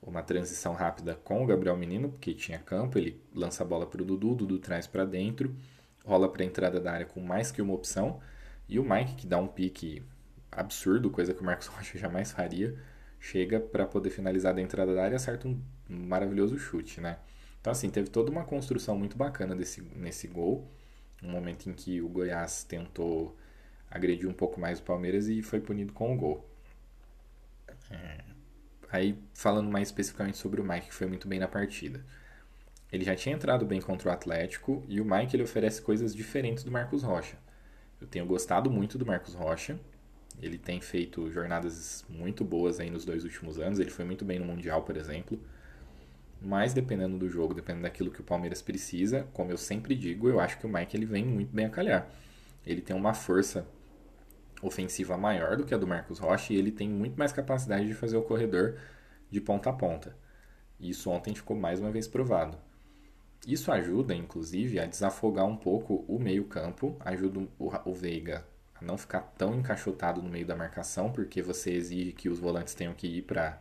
uma 0.02 0.22
transição 0.22 0.74
rápida 0.74 1.14
com 1.14 1.42
o 1.42 1.46
Gabriel 1.46 1.76
Menino, 1.76 2.10
porque 2.10 2.34
tinha 2.34 2.58
campo, 2.58 2.98
ele 2.98 3.20
lança 3.34 3.62
a 3.62 3.66
bola 3.66 3.86
para 3.86 4.02
o 4.02 4.04
Dudu, 4.04 4.34
Dudu 4.34 4.58
traz 4.58 4.86
para 4.86 5.04
dentro, 5.04 5.54
rola 6.04 6.28
para 6.28 6.42
a 6.42 6.46
entrada 6.46 6.80
da 6.80 6.92
área 6.92 7.06
com 7.06 7.20
mais 7.20 7.50
que 7.50 7.60
uma 7.60 7.74
opção, 7.74 8.20
e 8.68 8.78
o 8.78 8.84
Mike, 8.84 9.14
que 9.14 9.26
dá 9.26 9.38
um 9.38 9.48
pique 9.48 10.02
absurdo, 10.50 11.10
coisa 11.10 11.32
que 11.32 11.40
o 11.40 11.44
Marcos 11.44 11.66
Rocha 11.68 11.98
jamais 11.98 12.32
faria, 12.32 12.76
chega 13.18 13.58
para 13.58 13.86
poder 13.86 14.10
finalizar 14.10 14.54
da 14.54 14.60
entrada 14.60 14.94
da 14.94 15.02
área 15.02 15.14
e 15.14 15.16
acerta 15.16 15.48
um 15.48 15.60
maravilhoso 15.88 16.58
chute, 16.58 17.00
né? 17.00 17.18
Então, 17.60 17.72
assim, 17.72 17.90
teve 17.90 18.08
toda 18.08 18.30
uma 18.30 18.44
construção 18.44 18.96
muito 18.96 19.16
bacana 19.16 19.54
desse, 19.54 19.82
nesse 19.96 20.28
gol, 20.28 20.70
um 21.22 21.30
momento 21.30 21.68
em 21.68 21.72
que 21.72 22.00
o 22.00 22.08
Goiás 22.08 22.62
tentou 22.64 23.36
agredir 23.90 24.28
um 24.28 24.32
pouco 24.32 24.60
mais 24.60 24.78
o 24.78 24.82
Palmeiras 24.82 25.28
e 25.28 25.42
foi 25.42 25.60
punido 25.60 25.92
com 25.92 26.14
o 26.14 26.16
gol. 26.16 26.48
É... 27.90 28.24
Aí, 28.90 29.18
falando 29.34 29.70
mais 29.70 29.88
especificamente 29.88 30.38
sobre 30.38 30.60
o 30.60 30.64
Mike, 30.64 30.88
que 30.88 30.94
foi 30.94 31.06
muito 31.06 31.28
bem 31.28 31.38
na 31.38 31.48
partida. 31.48 32.02
Ele 32.90 33.04
já 33.04 33.14
tinha 33.14 33.34
entrado 33.34 33.66
bem 33.66 33.80
contra 33.80 34.08
o 34.08 34.12
Atlético 34.12 34.82
e 34.88 35.00
o 35.00 35.04
Mike 35.04 35.36
ele 35.36 35.42
oferece 35.42 35.82
coisas 35.82 36.14
diferentes 36.14 36.64
do 36.64 36.70
Marcos 36.70 37.02
Rocha. 37.02 37.36
Eu 38.00 38.06
tenho 38.06 38.26
gostado 38.26 38.70
muito 38.70 38.96
do 38.96 39.04
Marcos 39.06 39.34
Rocha. 39.34 39.78
Ele 40.40 40.56
tem 40.56 40.80
feito 40.80 41.30
jornadas 41.30 42.04
muito 42.08 42.44
boas 42.44 42.78
aí 42.78 42.90
nos 42.90 43.04
dois 43.04 43.24
últimos 43.24 43.58
anos. 43.58 43.78
Ele 43.78 43.90
foi 43.90 44.04
muito 44.04 44.24
bem 44.24 44.38
no 44.38 44.44
Mundial, 44.44 44.82
por 44.82 44.96
exemplo. 44.96 45.38
Mas 46.40 46.72
dependendo 46.72 47.18
do 47.18 47.28
jogo, 47.28 47.52
dependendo 47.52 47.82
daquilo 47.82 48.10
que 48.10 48.20
o 48.20 48.24
Palmeiras 48.24 48.62
precisa, 48.62 49.26
como 49.32 49.50
eu 49.50 49.58
sempre 49.58 49.96
digo, 49.96 50.28
eu 50.28 50.38
acho 50.38 50.58
que 50.58 50.66
o 50.66 50.68
Mike 50.68 50.96
ele 50.96 51.06
vem 51.06 51.24
muito 51.24 51.54
bem 51.54 51.66
a 51.66 51.70
calhar. 51.70 52.08
Ele 52.64 52.80
tem 52.80 52.94
uma 52.94 53.12
força 53.14 53.66
ofensiva 54.62 55.16
maior 55.16 55.56
do 55.56 55.64
que 55.64 55.74
a 55.74 55.78
do 55.78 55.86
Marcos 55.86 56.18
Rocha 56.18 56.52
e 56.52 56.56
ele 56.56 56.70
tem 56.70 56.88
muito 56.88 57.16
mais 57.18 57.32
capacidade 57.32 57.86
de 57.86 57.94
fazer 57.94 58.16
o 58.16 58.22
corredor 58.22 58.76
de 59.30 59.40
ponta 59.40 59.70
a 59.70 59.72
ponta. 59.72 60.16
Isso 60.80 61.10
ontem 61.10 61.34
ficou 61.34 61.56
mais 61.56 61.80
uma 61.80 61.90
vez 61.90 62.06
provado. 62.06 62.56
Isso 63.46 63.72
ajuda, 63.72 64.14
inclusive, 64.14 64.78
a 64.78 64.86
desafogar 64.86 65.46
um 65.46 65.56
pouco 65.56 66.04
o 66.06 66.18
meio-campo, 66.18 66.96
ajuda 67.00 67.46
o 67.58 67.94
Veiga 67.94 68.44
a 68.80 68.84
não 68.84 68.96
ficar 68.96 69.20
tão 69.36 69.54
encaixotado 69.54 70.22
no 70.22 70.28
meio 70.28 70.46
da 70.46 70.54
marcação, 70.54 71.10
porque 71.10 71.42
você 71.42 71.72
exige 71.72 72.12
que 72.12 72.28
os 72.28 72.38
volantes 72.38 72.74
tenham 72.74 72.94
que 72.94 73.06
ir 73.06 73.22
para 73.22 73.60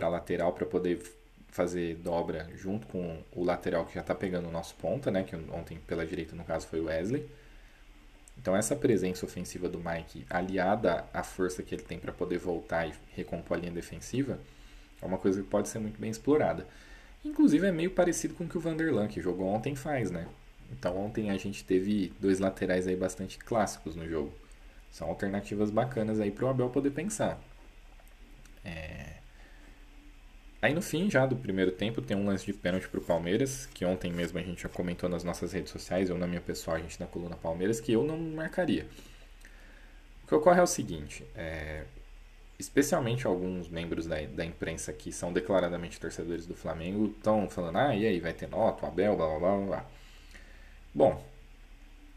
a 0.00 0.08
lateral 0.08 0.52
para 0.52 0.66
poder 0.66 1.00
fazer 1.48 1.96
dobra 1.96 2.48
junto 2.56 2.86
com 2.86 3.22
o 3.32 3.44
lateral 3.44 3.84
que 3.84 3.94
já 3.94 4.00
está 4.00 4.14
pegando 4.14 4.48
o 4.48 4.52
nosso 4.52 4.74
ponta, 4.76 5.10
né? 5.10 5.22
Que 5.22 5.36
ontem 5.36 5.78
pela 5.86 6.06
direita 6.06 6.34
no 6.34 6.44
caso 6.44 6.66
foi 6.66 6.80
o 6.80 6.84
Wesley. 6.84 7.28
Então 8.38 8.56
essa 8.56 8.74
presença 8.74 9.26
ofensiva 9.26 9.68
do 9.68 9.78
Mike, 9.78 10.24
aliada 10.30 11.04
à 11.12 11.22
força 11.22 11.62
que 11.62 11.74
ele 11.74 11.82
tem 11.82 11.98
para 11.98 12.12
poder 12.12 12.38
voltar 12.38 12.86
e 12.86 12.92
recompor 13.14 13.56
a 13.56 13.60
linha 13.60 13.72
defensiva, 13.72 14.38
é 15.00 15.04
uma 15.04 15.18
coisa 15.18 15.42
que 15.42 15.48
pode 15.48 15.68
ser 15.68 15.78
muito 15.78 16.00
bem 16.00 16.10
explorada. 16.10 16.66
Inclusive 17.24 17.66
é 17.66 17.72
meio 17.72 17.90
parecido 17.90 18.34
com 18.34 18.44
o 18.44 18.48
que 18.48 18.56
o 18.56 18.60
Vanderlan, 18.60 19.08
que 19.08 19.20
jogou 19.20 19.46
ontem, 19.46 19.76
faz, 19.76 20.10
né? 20.10 20.26
Então 20.72 20.96
ontem 20.96 21.30
a 21.30 21.36
gente 21.36 21.64
teve 21.64 22.12
dois 22.20 22.38
laterais 22.38 22.86
aí 22.86 22.96
bastante 22.96 23.38
clássicos 23.38 23.94
no 23.94 24.08
jogo. 24.08 24.32
São 24.90 25.08
alternativas 25.08 25.70
bacanas 25.70 26.20
aí 26.20 26.30
para 26.30 26.46
o 26.46 26.48
Abel 26.48 26.70
poder 26.70 26.90
pensar. 26.90 27.40
É... 28.64 29.14
Aí 30.62 30.74
no 30.74 30.82
fim 30.82 31.10
já 31.10 31.24
do 31.26 31.36
primeiro 31.36 31.72
tempo 31.72 32.02
tem 32.02 32.16
um 32.16 32.26
lance 32.26 32.44
de 32.44 32.52
pênalti 32.52 32.88
para 32.88 33.00
o 33.00 33.02
Palmeiras, 33.02 33.66
que 33.72 33.84
ontem 33.84 34.12
mesmo 34.12 34.38
a 34.38 34.42
gente 34.42 34.62
já 34.62 34.68
comentou 34.68 35.08
nas 35.08 35.24
nossas 35.24 35.52
redes 35.52 35.70
sociais, 35.72 36.10
ou 36.10 36.18
na 36.18 36.26
minha 36.26 36.40
pessoal, 36.40 36.76
a 36.76 36.80
gente 36.80 37.00
na 37.00 37.06
coluna 37.06 37.36
Palmeiras, 37.36 37.80
que 37.80 37.92
eu 37.92 38.04
não 38.04 38.18
marcaria. 38.18 38.86
O 40.22 40.26
que 40.26 40.34
ocorre 40.34 40.60
é 40.60 40.62
o 40.62 40.66
seguinte, 40.66 41.24
é, 41.34 41.84
especialmente 42.60 43.26
alguns 43.26 43.68
membros 43.68 44.06
da, 44.06 44.20
da 44.20 44.44
imprensa 44.44 44.92
que 44.92 45.10
são 45.10 45.32
declaradamente 45.32 45.98
torcedores 45.98 46.46
do 46.46 46.54
Flamengo 46.54 47.06
estão 47.16 47.48
falando, 47.48 47.78
ah, 47.78 47.96
e 47.96 48.06
aí, 48.06 48.20
vai 48.20 48.32
ter 48.32 48.48
nota, 48.48 48.84
o 48.84 48.88
Abel, 48.88 49.16
blá 49.16 49.26
blá 49.26 49.38
blá 49.38 49.66
blá. 49.66 49.86
Bom, 50.94 51.24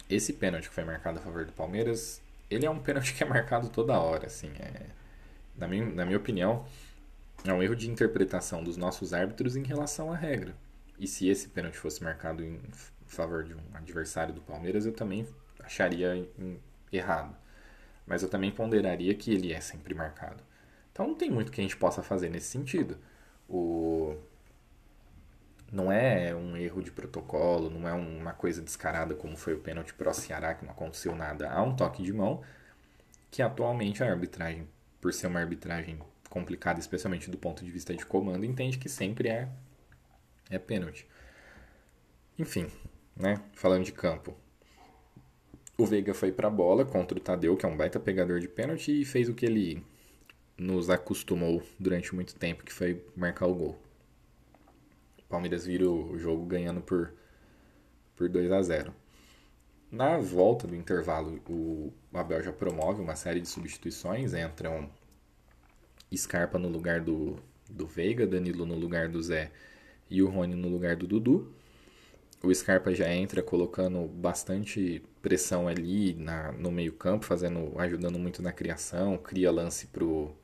esse 0.09 0.33
pênalti 0.33 0.67
que 0.67 0.75
foi 0.75 0.83
marcado 0.83 1.19
a 1.19 1.21
favor 1.21 1.45
do 1.45 1.53
Palmeiras, 1.53 2.21
ele 2.49 2.65
é 2.65 2.69
um 2.69 2.79
pênalti 2.79 3.13
que 3.13 3.23
é 3.23 3.25
marcado 3.25 3.69
toda 3.69 3.99
hora, 3.99 4.27
assim, 4.27 4.51
é, 4.59 4.87
na, 5.57 5.67
minha, 5.67 5.85
na 5.85 6.05
minha 6.05 6.17
opinião, 6.17 6.65
é 7.45 7.53
um 7.53 7.63
erro 7.63 7.75
de 7.75 7.89
interpretação 7.89 8.63
dos 8.63 8.77
nossos 8.77 9.13
árbitros 9.13 9.55
em 9.55 9.63
relação 9.63 10.11
à 10.11 10.15
regra. 10.15 10.55
E 10.99 11.07
se 11.07 11.27
esse 11.27 11.49
pênalti 11.49 11.77
fosse 11.77 12.03
marcado 12.03 12.43
em 12.43 12.59
favor 13.07 13.43
de 13.43 13.53
um 13.53 13.61
adversário 13.73 14.33
do 14.33 14.41
Palmeiras, 14.41 14.85
eu 14.85 14.93
também 14.93 15.27
acharia 15.59 16.27
errado. 16.91 17.35
Mas 18.05 18.23
eu 18.23 18.29
também 18.29 18.51
ponderaria 18.51 19.13
que 19.15 19.33
ele 19.33 19.53
é 19.53 19.61
sempre 19.61 19.93
marcado. 19.93 20.43
Então 20.91 21.07
não 21.07 21.15
tem 21.15 21.29
muito 21.29 21.51
que 21.51 21.59
a 21.59 21.63
gente 21.63 21.77
possa 21.77 22.03
fazer 22.03 22.29
nesse 22.29 22.47
sentido. 22.47 22.97
O... 23.49 24.15
Não 25.71 25.91
é 25.91 26.35
um 26.35 26.55
erro 26.55 26.83
de 26.83 26.91
protocolo, 26.91 27.69
não 27.69 27.87
é 27.87 27.93
uma 27.93 28.33
coisa 28.33 28.61
descarada 28.61 29.15
como 29.15 29.35
foi 29.35 29.55
o 29.55 29.59
pênalti 29.59 29.93
pro 29.93 30.13
Ceará, 30.13 30.53
que 30.53 30.63
não 30.63 30.71
aconteceu 30.71 31.15
nada. 31.15 31.49
Há 31.49 31.63
um 31.63 31.75
toque 31.75 32.03
de 32.03 32.13
mão 32.13 32.43
que 33.31 33.41
atualmente 33.41 34.03
a 34.03 34.11
arbitragem, 34.11 34.67
por 35.01 35.11
ser 35.11 35.25
uma 35.27 35.39
arbitragem 35.39 35.99
complicada, 36.29 36.79
especialmente 36.79 37.29
do 37.29 37.37
ponto 37.37 37.65
de 37.65 37.71
vista 37.71 37.95
de 37.95 38.05
comando, 38.05 38.45
entende 38.45 38.77
que 38.77 38.87
sempre 38.87 39.29
é, 39.29 39.49
é 40.49 40.59
pênalti. 40.59 41.07
Enfim, 42.37 42.67
né? 43.15 43.41
Falando 43.53 43.83
de 43.83 43.91
campo. 43.91 44.35
O 45.83 45.85
Veiga 45.85 46.13
foi 46.13 46.31
para 46.31 46.47
a 46.47 46.49
bola 46.49 46.85
contra 46.85 47.17
o 47.17 47.19
Tadeu, 47.19 47.57
que 47.57 47.65
é 47.65 47.69
um 47.69 47.75
baita 47.75 47.99
pegador 47.99 48.39
de 48.39 48.47
pênalti, 48.47 49.01
e 49.01 49.03
fez 49.03 49.27
o 49.27 49.33
que 49.33 49.45
ele 49.45 49.83
nos 50.57 50.89
acostumou 50.89 51.61
durante 51.77 52.15
muito 52.15 52.33
tempo, 52.35 52.63
que 52.63 52.71
foi 52.71 53.05
marcar 53.17 53.47
o 53.47 53.53
gol. 53.53 53.77
O 55.19 55.23
Palmeiras 55.27 55.65
vira 55.65 55.85
o 55.89 56.17
jogo 56.17 56.45
ganhando 56.45 56.79
por, 56.79 57.13
por 58.15 58.29
2 58.29 58.49
a 58.53 58.61
0 58.61 58.93
Na 59.91 60.17
volta 60.19 60.65
do 60.65 60.73
intervalo, 60.73 61.41
o 61.49 61.91
Abel 62.13 62.41
já 62.41 62.53
promove 62.53 63.01
uma 63.01 63.17
série 63.17 63.41
de 63.41 63.49
substituições, 63.49 64.33
entram 64.33 64.89
Scarpa 66.15 66.57
no 66.57 66.69
lugar 66.69 67.01
do, 67.01 67.35
do 67.69 67.85
Veiga, 67.85 68.25
Danilo 68.25 68.65
no 68.65 68.75
lugar 68.75 69.09
do 69.09 69.21
Zé 69.21 69.51
e 70.09 70.23
o 70.23 70.29
Rony 70.29 70.55
no 70.55 70.69
lugar 70.69 70.95
do 70.95 71.05
Dudu. 71.05 71.53
O 72.43 72.53
Scarpa 72.53 72.93
já 72.93 73.09
entra 73.09 73.41
colocando 73.41 74.05
bastante 74.05 75.01
pressão 75.21 75.67
ali 75.67 76.13
na, 76.13 76.51
no 76.51 76.69
meio-campo, 76.69 77.25
fazendo, 77.25 77.73
ajudando 77.79 78.19
muito 78.19 78.41
na 78.41 78.51
criação, 78.51 79.17
cria 79.17 79.51
lance 79.51 79.87
pro 79.87 80.35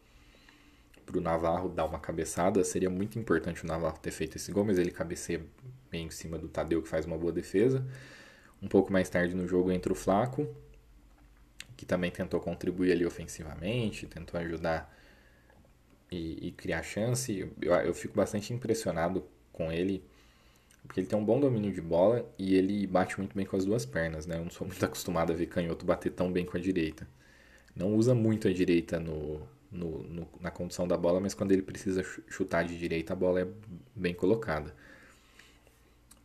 pro 1.10 1.20
Navarro 1.20 1.70
dar 1.70 1.86
uma 1.86 2.00
cabeçada. 2.00 2.64
Seria 2.64 2.90
muito 2.90 3.18
importante 3.18 3.64
o 3.64 3.68
Navarro 3.68 3.98
ter 4.00 4.12
feito 4.12 4.38
esse 4.38 4.52
gol, 4.52 4.64
mas 4.64 4.78
ele 4.78 4.92
cabeceia 4.92 5.44
bem 5.90 6.06
em 6.06 6.12
cima 6.12 6.38
do 6.38 6.48
Tadeu, 6.48 6.82
que 6.84 6.88
faz 6.88 7.06
uma 7.06 7.18
boa 7.18 7.32
defesa. 7.32 7.86
Um 8.62 8.68
pouco 8.68 8.94
mais 8.94 9.10
tarde 9.10 9.36
no 9.36 9.48
jogo 9.48 9.72
entra 9.72 9.92
o 9.92 9.96
Flaco, 9.96 10.48
que 11.76 11.86
também 11.86 12.12
tentou 12.12 12.40
contribuir 12.40 12.92
ali 12.92 13.06
ofensivamente, 13.06 14.06
tentou 14.06 14.40
ajudar 14.40 14.96
e, 16.12 16.48
e 16.50 16.52
criar 16.52 16.84
chance. 16.84 17.52
Eu, 17.62 17.74
eu 17.74 17.94
fico 17.94 18.16
bastante 18.16 18.54
impressionado 18.54 19.26
com 19.52 19.72
ele, 19.72 20.04
porque 20.84 21.00
ele 21.00 21.08
tem 21.08 21.18
um 21.18 21.24
bom 21.24 21.40
domínio 21.40 21.72
de 21.72 21.82
bola 21.82 22.30
e 22.38 22.56
ele 22.56 22.88
bate 22.88 23.18
muito 23.18 23.36
bem 23.36 23.46
com 23.46 23.56
as 23.56 23.66
duas 23.66 23.86
pernas, 23.86 24.26
né? 24.26 24.38
Eu 24.38 24.44
não 24.44 24.52
sou 24.52 24.68
muito 24.68 24.84
acostumado 24.86 25.32
a 25.32 25.36
ver 25.36 25.48
canhoto 25.48 25.86
bater 25.86 26.12
tão 26.12 26.32
bem 26.32 26.46
com 26.46 26.58
a 26.58 26.60
direita. 26.60 27.08
Não 27.76 27.96
usa 27.96 28.16
muito 28.16 28.48
a 28.48 28.54
direita 28.54 29.00
no, 29.00 29.42
no, 29.72 30.04
no, 30.04 30.28
na 30.40 30.52
condução 30.52 30.88
da 30.88 30.98
bola, 30.98 31.20
mas 31.20 31.34
quando 31.34 31.52
ele 31.52 31.62
precisa 31.62 32.04
chutar 32.28 32.64
de 32.66 32.78
direita, 32.78 33.14
a 33.14 33.16
bola 33.16 33.42
é 33.42 33.48
bem 33.96 34.14
colocada. 34.14 34.74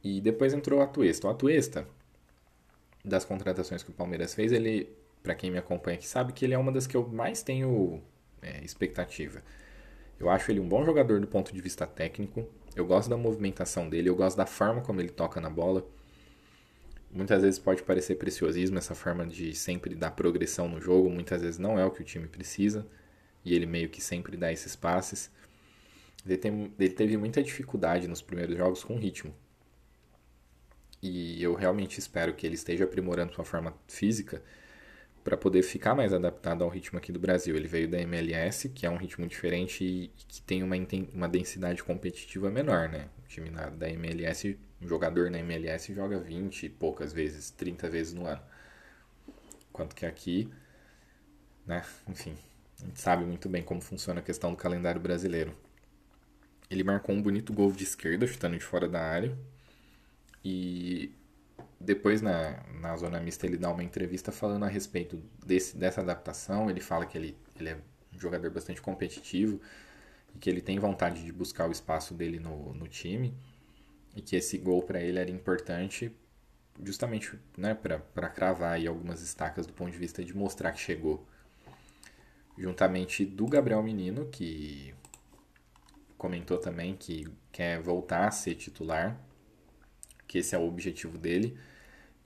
E 0.02 0.20
depois 0.20 0.52
entrou 0.52 0.80
o 0.80 0.82
Atuesta. 0.82 1.26
O 1.26 1.30
Atuesta, 1.30 1.86
das 3.04 3.24
contratações 3.24 3.82
que 3.82 3.90
o 3.90 3.94
Palmeiras 3.94 4.34
fez, 4.34 4.52
ele, 4.52 4.88
para 5.22 5.34
quem 5.34 5.50
me 5.50 5.58
acompanha 5.58 5.96
aqui, 5.96 6.06
sabe 6.06 6.32
que 6.32 6.44
ele 6.44 6.54
é 6.54 6.58
uma 6.58 6.72
das 6.72 6.86
que 6.86 6.96
eu 6.96 7.06
mais 7.08 7.42
tenho 7.42 8.02
é, 8.42 8.62
expectativa. 8.64 9.42
Eu 10.18 10.28
acho 10.30 10.50
ele 10.50 10.60
um 10.60 10.68
bom 10.68 10.84
jogador 10.84 11.20
do 11.20 11.26
ponto 11.26 11.52
de 11.52 11.60
vista 11.60 11.86
técnico. 11.86 12.46
Eu 12.74 12.84
gosto 12.86 13.08
da 13.08 13.16
movimentação 13.16 13.88
dele, 13.88 14.08
eu 14.08 14.16
gosto 14.16 14.36
da 14.36 14.46
forma 14.46 14.80
como 14.82 15.00
ele 15.00 15.10
toca 15.10 15.40
na 15.40 15.48
bola. 15.48 15.86
muitas 17.10 17.42
vezes 17.42 17.58
pode 17.58 17.82
parecer 17.82 18.16
preciosismo 18.16 18.78
essa 18.78 18.94
forma 18.94 19.26
de 19.26 19.54
sempre 19.54 19.94
dar 19.94 20.10
progressão 20.10 20.68
no 20.68 20.80
jogo, 20.80 21.08
muitas 21.08 21.42
vezes 21.42 21.58
não 21.58 21.78
é 21.78 21.84
o 21.86 21.90
que 21.90 22.02
o 22.02 22.04
time 22.04 22.26
precisa, 22.26 22.86
e 23.44 23.54
ele 23.54 23.66
meio 23.66 23.88
que 23.88 24.00
sempre 24.00 24.36
dá 24.36 24.52
esses 24.52 24.74
passes. 24.74 25.30
Ele, 26.26 26.36
tem, 26.38 26.72
ele 26.78 26.90
teve 26.94 27.16
muita 27.16 27.42
dificuldade 27.42 28.08
nos 28.08 28.22
primeiros 28.22 28.56
jogos 28.56 28.82
com 28.82 28.98
ritmo. 28.98 29.34
E 31.02 31.42
eu 31.42 31.54
realmente 31.54 31.98
espero 31.98 32.34
que 32.34 32.46
ele 32.46 32.54
esteja 32.54 32.84
aprimorando 32.84 33.34
sua 33.34 33.44
forma 33.44 33.74
física 33.86 34.42
para 35.24 35.38
poder 35.38 35.62
ficar 35.62 35.94
mais 35.94 36.12
adaptado 36.12 36.62
ao 36.62 36.68
ritmo 36.68 36.98
aqui 36.98 37.10
do 37.10 37.18
Brasil. 37.18 37.56
Ele 37.56 37.66
veio 37.66 37.88
da 37.88 37.98
MLS, 38.00 38.68
que 38.68 38.84
é 38.84 38.90
um 38.90 38.98
ritmo 38.98 39.26
diferente 39.26 39.82
e 39.82 40.08
que 40.28 40.42
tem 40.42 40.62
uma, 40.62 40.76
uma 41.14 41.28
densidade 41.28 41.82
competitiva 41.82 42.50
menor, 42.50 42.90
né? 42.90 43.08
O 43.24 43.26
time 43.26 43.50
da 43.50 43.88
MLS, 43.88 44.58
um 44.82 44.86
jogador 44.86 45.30
na 45.30 45.38
MLS 45.38 45.94
joga 45.94 46.18
20 46.18 46.66
e 46.66 46.68
poucas 46.68 47.10
vezes, 47.10 47.50
30 47.50 47.88
vezes 47.88 48.12
no 48.12 48.26
ano. 48.26 48.42
Enquanto 49.70 49.94
que 49.96 50.04
aqui, 50.04 50.52
né, 51.66 51.82
enfim, 52.06 52.36
a 52.82 52.84
gente 52.84 53.00
sabe 53.00 53.24
muito 53.24 53.48
bem 53.48 53.62
como 53.62 53.80
funciona 53.80 54.20
a 54.20 54.22
questão 54.22 54.50
do 54.50 54.56
calendário 54.58 55.00
brasileiro. 55.00 55.56
Ele 56.70 56.84
marcou 56.84 57.14
um 57.14 57.22
bonito 57.22 57.52
gol 57.52 57.72
de 57.72 57.82
esquerda, 57.82 58.26
chutando 58.26 58.58
de 58.58 58.64
fora 58.64 58.86
da 58.86 59.00
área. 59.00 59.36
E 60.44 61.12
depois, 61.84 62.22
na, 62.22 62.62
na 62.80 62.96
zona 62.96 63.20
mista, 63.20 63.46
ele 63.46 63.56
dá 63.56 63.70
uma 63.70 63.84
entrevista 63.84 64.32
falando 64.32 64.64
a 64.64 64.68
respeito 64.68 65.22
desse, 65.44 65.76
dessa 65.76 66.00
adaptação. 66.00 66.70
Ele 66.70 66.80
fala 66.80 67.06
que 67.06 67.16
ele, 67.16 67.36
ele 67.58 67.70
é 67.70 67.76
um 68.14 68.18
jogador 68.18 68.50
bastante 68.50 68.80
competitivo 68.80 69.60
e 70.34 70.38
que 70.38 70.48
ele 70.48 70.60
tem 70.60 70.78
vontade 70.78 71.24
de 71.24 71.32
buscar 71.32 71.68
o 71.68 71.72
espaço 71.72 72.14
dele 72.14 72.40
no, 72.40 72.74
no 72.74 72.88
time. 72.88 73.34
E 74.16 74.22
que 74.22 74.36
esse 74.36 74.58
gol 74.58 74.82
para 74.82 75.00
ele 75.00 75.18
era 75.18 75.30
importante 75.30 76.12
justamente 76.82 77.38
né, 77.56 77.74
para 77.74 78.28
cravar 78.28 78.72
aí 78.72 78.86
algumas 78.86 79.22
estacas 79.22 79.66
do 79.66 79.72
ponto 79.72 79.92
de 79.92 79.98
vista 79.98 80.24
de 80.24 80.36
mostrar 80.36 80.72
que 80.72 80.80
chegou. 80.80 81.26
Juntamente 82.56 83.24
do 83.24 83.46
Gabriel 83.46 83.82
Menino, 83.82 84.26
que 84.26 84.94
comentou 86.16 86.56
também 86.56 86.96
que 86.96 87.26
quer 87.50 87.80
voltar 87.80 88.28
a 88.28 88.30
ser 88.30 88.54
titular, 88.54 89.20
que 90.26 90.38
esse 90.38 90.54
é 90.54 90.58
o 90.58 90.66
objetivo 90.66 91.18
dele. 91.18 91.58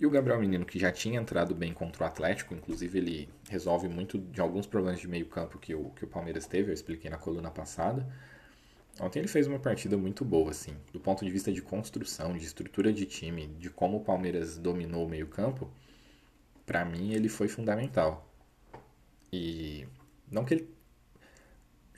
E 0.00 0.06
o 0.06 0.10
Gabriel 0.10 0.38
Menino, 0.38 0.64
que 0.64 0.78
já 0.78 0.92
tinha 0.92 1.18
entrado 1.18 1.54
bem 1.54 1.72
contra 1.72 2.04
o 2.04 2.06
Atlético, 2.06 2.54
inclusive 2.54 2.98
ele 2.98 3.28
resolve 3.50 3.88
muito 3.88 4.18
de 4.18 4.40
alguns 4.40 4.66
problemas 4.66 5.00
de 5.00 5.08
meio 5.08 5.26
campo 5.26 5.58
que 5.58 5.74
o, 5.74 5.90
que 5.90 6.04
o 6.04 6.08
Palmeiras 6.08 6.46
teve, 6.46 6.70
eu 6.70 6.74
expliquei 6.74 7.10
na 7.10 7.18
coluna 7.18 7.50
passada. 7.50 8.06
Ontem 9.00 9.20
ele 9.20 9.28
fez 9.28 9.46
uma 9.46 9.58
partida 9.58 9.96
muito 9.96 10.24
boa, 10.24 10.50
assim, 10.50 10.76
do 10.92 11.00
ponto 11.00 11.24
de 11.24 11.30
vista 11.30 11.52
de 11.52 11.62
construção, 11.62 12.36
de 12.36 12.44
estrutura 12.44 12.92
de 12.92 13.06
time, 13.06 13.48
de 13.58 13.70
como 13.70 13.98
o 13.98 14.04
Palmeiras 14.04 14.58
dominou 14.58 15.04
o 15.06 15.08
meio 15.08 15.26
campo, 15.26 15.70
para 16.66 16.84
mim 16.84 17.12
ele 17.12 17.28
foi 17.28 17.48
fundamental. 17.48 18.28
E 19.32 19.86
não 20.30 20.44
que 20.44 20.54
ele 20.54 20.78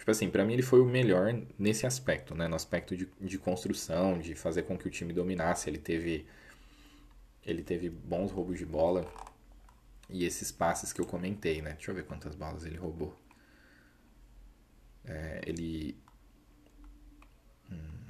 Tipo 0.00 0.10
assim, 0.12 0.30
para 0.30 0.44
mim 0.46 0.54
ele 0.54 0.62
foi 0.62 0.80
o 0.80 0.86
melhor 0.86 1.30
nesse 1.58 1.86
aspecto, 1.86 2.34
né? 2.34 2.48
No 2.48 2.56
aspecto 2.56 2.96
de, 2.96 3.06
de 3.20 3.38
construção, 3.38 4.18
de 4.18 4.34
fazer 4.34 4.62
com 4.62 4.76
que 4.78 4.88
o 4.88 4.90
time 4.90 5.12
dominasse. 5.12 5.68
Ele 5.68 5.76
teve, 5.78 6.26
ele 7.44 7.62
teve 7.62 7.88
bons 7.88 8.30
roubos 8.30 8.58
de 8.58 8.66
bola 8.66 9.10
e 10.08 10.24
esses 10.24 10.50
passes 10.50 10.92
que 10.92 11.00
eu 11.00 11.06
comentei, 11.06 11.62
né? 11.62 11.72
Deixa 11.74 11.90
eu 11.90 11.94
ver 11.94 12.04
quantas 12.04 12.34
bolas 12.34 12.64
ele 12.64 12.76
roubou. 12.76 13.16
É, 15.04 15.40
ele. 15.46 15.96
Hum, 17.70 18.06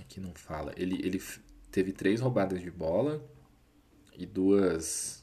aqui 0.00 0.20
não 0.20 0.34
fala. 0.34 0.72
Ele, 0.76 1.00
ele 1.04 1.22
teve 1.70 1.92
três 1.92 2.20
roubadas 2.20 2.60
de 2.60 2.70
bola 2.70 3.24
e 4.16 4.26
duas. 4.26 5.22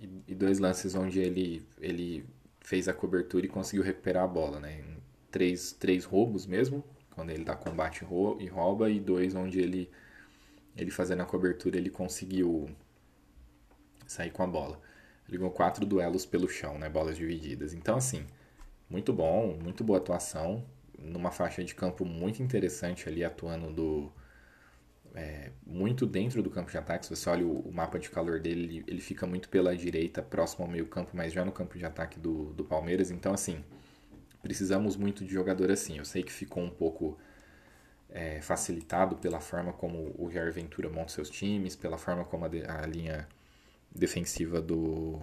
E, 0.00 0.22
e 0.28 0.34
dois 0.34 0.58
lances 0.58 0.94
onde 0.94 1.20
ele, 1.20 1.66
ele 1.80 2.24
fez 2.60 2.88
a 2.88 2.94
cobertura 2.94 3.46
e 3.46 3.48
conseguiu 3.48 3.84
recuperar 3.84 4.24
a 4.24 4.28
bola, 4.28 4.60
né? 4.60 4.84
Três, 5.30 5.72
três 5.72 6.04
roubos 6.04 6.46
mesmo, 6.46 6.84
quando 7.10 7.30
ele 7.30 7.44
dá 7.44 7.56
combate 7.56 8.04
e 8.38 8.46
rouba, 8.46 8.90
e 8.90 9.00
dois 9.00 9.34
onde 9.34 9.60
ele, 9.60 9.90
ele 10.76 10.90
fazendo 10.90 11.22
a 11.22 11.26
cobertura 11.26 11.76
ele 11.76 11.90
conseguiu 11.90 12.70
sair 14.06 14.30
com 14.30 14.42
a 14.42 14.46
bola. 14.46 14.80
Ganhou 15.28 15.50
quatro 15.50 15.86
duelos 15.86 16.26
pelo 16.26 16.48
chão, 16.48 16.78
né? 16.78 16.88
Bolas 16.88 17.16
divididas. 17.16 17.72
Então, 17.72 17.96
assim, 17.96 18.26
muito 18.90 19.12
bom, 19.12 19.56
muito 19.62 19.82
boa 19.82 19.98
atuação, 19.98 20.64
numa 20.98 21.30
faixa 21.30 21.64
de 21.64 21.74
campo 21.74 22.04
muito 22.04 22.42
interessante 22.42 23.08
ali, 23.08 23.24
atuando 23.24 23.72
do, 23.72 24.12
é, 25.14 25.50
muito 25.66 26.06
dentro 26.06 26.42
do 26.42 26.50
campo 26.50 26.70
de 26.70 26.78
ataque. 26.78 27.06
Se 27.06 27.14
você 27.14 27.28
olha 27.28 27.46
o, 27.46 27.60
o 27.68 27.72
mapa 27.72 27.98
de 27.98 28.10
calor 28.10 28.40
dele, 28.40 28.62
ele, 28.62 28.84
ele, 28.86 29.00
fica 29.00 29.26
muito 29.26 29.48
pela 29.48 29.76
direita, 29.76 30.22
próximo 30.22 30.64
ao 30.64 30.70
meio 30.70 30.86
campo, 30.86 31.10
mas 31.14 31.32
já 31.32 31.44
no 31.44 31.52
campo 31.52 31.78
de 31.78 31.84
ataque 31.84 32.18
do, 32.18 32.52
do 32.52 32.64
Palmeiras. 32.64 33.10
Então, 33.10 33.32
assim, 33.32 33.64
precisamos 34.42 34.96
muito 34.96 35.24
de 35.24 35.32
jogador 35.32 35.70
assim. 35.70 35.98
Eu 35.98 36.04
sei 36.04 36.22
que 36.22 36.32
ficou 36.32 36.62
um 36.62 36.70
pouco 36.70 37.18
é, 38.12 38.40
facilitado 38.40 39.16
pela 39.16 39.40
forma 39.40 39.72
como 39.72 40.14
o 40.18 40.30
Jair 40.30 40.52
Ventura 40.52 40.88
monta 40.88 41.12
seus 41.12 41.30
times, 41.30 41.74
pela 41.74 41.98
forma 41.98 42.24
como 42.24 42.44
a, 42.44 42.48
de, 42.48 42.62
a 42.64 42.86
linha 42.86 43.28
defensiva 43.94 44.60
do... 44.60 45.20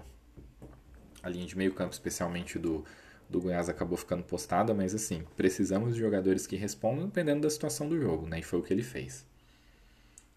a 1.23 1.29
linha 1.29 1.45
de 1.45 1.57
meio 1.57 1.73
campo, 1.73 1.93
especialmente 1.93 2.59
do 2.59 2.83
do 3.29 3.39
Goiás 3.39 3.69
acabou 3.69 3.97
ficando 3.97 4.23
postada, 4.23 4.73
mas 4.73 4.95
assim, 4.95 5.23
precisamos 5.37 5.93
de 5.93 5.99
jogadores 5.99 6.47
que 6.47 6.55
respondam 6.55 7.05
dependendo 7.05 7.41
da 7.41 7.49
situação 7.49 7.87
do 7.87 7.99
jogo, 8.01 8.25
né? 8.25 8.39
E 8.39 8.43
foi 8.43 8.59
o 8.59 8.63
que 8.63 8.73
ele 8.73 8.81
fez. 8.81 9.25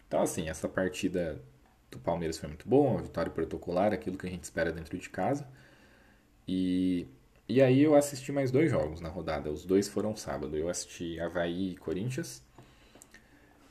Então, 0.07 0.21
assim, 0.21 0.47
essa 0.47 0.69
partida 0.69 1.41
do 1.89 1.97
Palmeiras 1.97 2.37
foi 2.37 2.47
muito 2.49 2.69
boa, 2.69 2.91
uma 2.91 3.01
vitória 3.01 3.31
protocolar, 3.31 3.93
aquilo 3.93 4.17
que 4.17 4.27
a 4.27 4.29
gente 4.29 4.43
espera 4.43 4.71
dentro 4.71 4.95
de 4.97 5.09
casa. 5.09 5.47
E, 6.47 7.07
e 7.47 7.61
aí 7.61 7.81
eu 7.81 7.95
assisti 7.95 8.31
mais 8.31 8.51
dois 8.51 8.71
jogos 8.71 9.01
na 9.01 9.09
rodada, 9.09 9.51
os 9.51 9.65
dois 9.65 9.87
foram 9.87 10.15
sábado. 10.15 10.55
Eu 10.55 10.69
assisti 10.69 11.19
Havaí 11.19 11.71
e 11.71 11.77
Corinthians. 11.77 12.41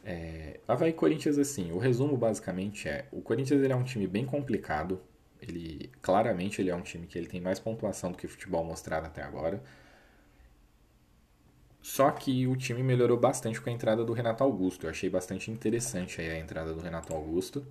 É, 0.05 0.61
Havaí 0.69 0.91
e 0.91 0.93
Corinthians, 0.93 1.39
assim, 1.39 1.73
o 1.73 1.79
resumo 1.79 2.17
basicamente 2.17 2.89
é: 2.89 3.07
o 3.13 3.23
Corinthians 3.23 3.63
ele 3.63 3.73
é 3.73 3.77
um 3.77 3.85
time 3.85 4.07
bem 4.07 4.27
complicado. 4.27 5.01
Ele 5.41 5.91
claramente 6.01 6.61
ele 6.61 6.71
é 6.71 6.75
um 6.75 6.83
time 6.83 7.07
que 7.07 7.19
ele 7.19 7.27
tem 7.27 7.41
mais 7.41 7.59
pontuação 7.59 8.13
do 8.13 8.19
que 8.19 8.27
o 8.27 8.29
futebol 8.29 8.65
mostrado 8.65 9.07
até 9.07 9.23
agora. 9.23 9.63
Só 11.83 12.11
que 12.13 12.47
o 12.47 12.57
time 12.57 12.83
melhorou 12.83 13.19
bastante 13.19 13.61
com 13.61 13.69
a 13.69 13.73
entrada 13.73 14.05
do 14.05 14.13
Renato 14.13 14.45
Augusto. 14.45 14.87
Eu 14.87 14.91
achei 14.91 15.11
bastante 15.11 15.51
interessante 15.51 16.21
a 16.21 16.39
entrada 16.39 16.73
do 16.73 16.81
Renato 16.81 17.13
Augusto. 17.13 17.67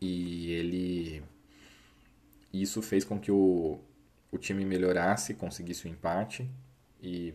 E 0.00 0.52
ele. 0.52 1.22
Isso 2.52 2.82
fez 2.82 3.04
com 3.04 3.18
que 3.18 3.30
o, 3.30 3.80
o 4.30 4.38
time 4.38 4.64
melhorasse, 4.64 5.34
conseguisse 5.34 5.86
o 5.86 5.88
empate 5.88 6.50
e. 7.00 7.34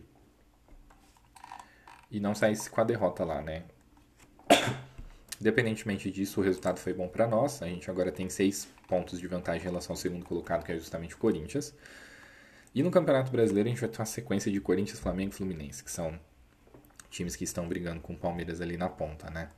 E 2.10 2.20
não 2.20 2.34
saísse 2.34 2.68
com 2.68 2.78
a 2.80 2.84
derrota 2.84 3.24
lá, 3.24 3.40
né? 3.40 3.64
Independentemente 5.40 6.10
disso, 6.10 6.40
o 6.40 6.44
resultado 6.44 6.78
foi 6.78 6.92
bom 6.92 7.08
para 7.08 7.26
nós. 7.26 7.62
A 7.62 7.66
gente 7.66 7.90
agora 7.90 8.12
tem 8.12 8.28
seis 8.28 8.68
pontos 8.86 9.18
de 9.18 9.26
vantagem 9.26 9.62
em 9.62 9.64
relação 9.64 9.94
ao 9.94 9.96
segundo 9.96 10.24
colocado, 10.24 10.62
que 10.62 10.70
é 10.70 10.76
justamente 10.76 11.14
o 11.14 11.18
Corinthians. 11.18 11.74
E 12.74 12.82
no 12.82 12.90
Campeonato 12.90 13.32
Brasileiro 13.32 13.68
a 13.68 13.72
gente 13.72 13.80
vai 13.80 13.88
ter 13.88 13.98
uma 13.98 14.06
sequência 14.06 14.52
de 14.52 14.60
Corinthians, 14.60 15.00
Flamengo 15.00 15.32
e 15.32 15.34
Fluminense, 15.34 15.82
que 15.82 15.90
são 15.90 16.18
times 17.10 17.34
que 17.34 17.44
estão 17.44 17.66
brigando 17.66 18.00
com 18.00 18.12
o 18.12 18.16
Palmeiras 18.16 18.60
ali 18.60 18.76
na 18.76 18.88
ponta, 18.88 19.30
né? 19.30 19.48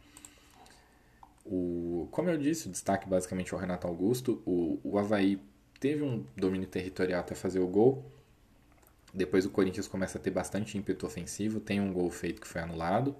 O, 1.44 2.08
como 2.10 2.30
eu 2.30 2.38
disse, 2.38 2.68
o 2.68 2.70
destaque 2.70 3.08
basicamente 3.08 3.52
é 3.52 3.56
o 3.56 3.60
Renato 3.60 3.86
Augusto. 3.86 4.42
O, 4.46 4.80
o 4.82 4.98
Havaí 4.98 5.40
teve 5.84 6.02
um 6.02 6.24
domínio 6.34 6.66
territorial 6.66 7.20
até 7.20 7.34
fazer 7.34 7.58
o 7.58 7.66
gol. 7.66 8.02
Depois 9.12 9.44
o 9.44 9.50
Corinthians 9.50 9.86
começa 9.86 10.16
a 10.16 10.20
ter 10.20 10.30
bastante 10.30 10.78
ímpeto 10.78 11.04
ofensivo. 11.04 11.60
Tem 11.60 11.78
um 11.78 11.92
gol 11.92 12.08
feito 12.08 12.40
que 12.40 12.48
foi 12.48 12.62
anulado. 12.62 13.14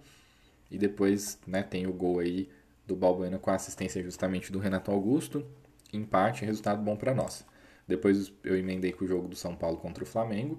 E 0.71 0.79
depois 0.79 1.39
né, 1.47 1.63
tem 1.63 1.87
o 1.87 1.93
gol 1.93 2.21
aí 2.21 2.49
do 2.87 2.97
Balbuena 2.97 3.39
com 3.39 3.51
a 3.51 3.55
assistência 3.55 4.03
justamente 4.03 4.51
do 4.51 4.59
Renato 4.59 4.91
Augusto. 4.91 5.47
Empate, 5.93 6.47
resultado 6.47 6.83
bom 6.83 6.97
para 6.97 7.13
nós. 7.15 7.45
Depois 7.87 8.33
eu 8.43 8.57
emendei 8.57 8.93
com 8.93 9.05
o 9.05 9.09
jogo 9.09 9.29
do 9.29 9.37
São 9.37 9.55
Paulo 9.55 9.77
contra 9.77 10.03
o 10.03 10.07
Flamengo. 10.07 10.59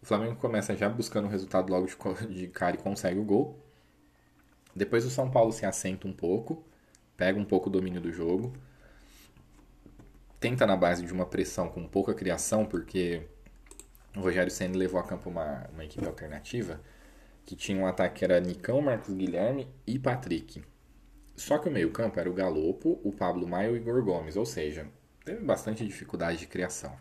O 0.00 0.06
Flamengo 0.06 0.36
começa 0.36 0.76
já 0.76 0.88
buscando 0.88 1.24
o 1.24 1.28
resultado 1.28 1.68
logo 1.68 1.88
de, 2.30 2.46
cara 2.46 2.76
e 2.76 2.78
consegue 2.78 3.18
o 3.18 3.24
gol. 3.24 3.58
Depois 4.72 5.04
o 5.04 5.10
São 5.10 5.28
Paulo 5.28 5.50
se 5.50 5.66
assenta 5.66 6.06
um 6.06 6.12
pouco, 6.12 6.62
pega 7.16 7.40
um 7.40 7.44
pouco 7.44 7.68
o 7.68 7.72
domínio 7.72 8.00
do 8.00 8.12
jogo. 8.12 8.52
Tenta 10.38 10.66
na 10.66 10.76
base 10.76 11.04
de 11.04 11.12
uma 11.12 11.26
pressão 11.26 11.68
com 11.68 11.86
pouca 11.88 12.14
criação, 12.14 12.66
porque 12.66 13.22
o 14.14 14.20
Rogério 14.20 14.50
Senna 14.50 14.76
levou 14.76 15.00
a 15.00 15.04
campo 15.04 15.30
uma, 15.30 15.66
uma 15.72 15.84
equipe 15.84 16.06
alternativa 16.06 16.80
que 17.46 17.54
tinha 17.54 17.80
um 17.80 17.86
ataque 17.86 18.16
que 18.16 18.24
era 18.24 18.40
Nicão, 18.40 18.80
Marcos 18.80 19.14
Guilherme 19.14 19.68
e 19.86 19.98
Patrick. 19.98 20.62
Só 21.36 21.58
que 21.58 21.68
o 21.68 21.72
meio-campo 21.72 22.18
era 22.18 22.28
o 22.28 22.34
Galopo, 22.34 23.00
o 23.04 23.12
Pablo 23.12 23.46
Maio 23.46 23.76
e 23.76 23.78
o 23.78 23.82
Igor 23.82 24.02
Gomes, 24.02 24.36
ou 24.36 24.44
seja, 24.44 24.88
teve 25.24 25.44
bastante 25.44 25.86
dificuldade 25.86 26.38
de 26.38 26.46
criação. 26.46 26.96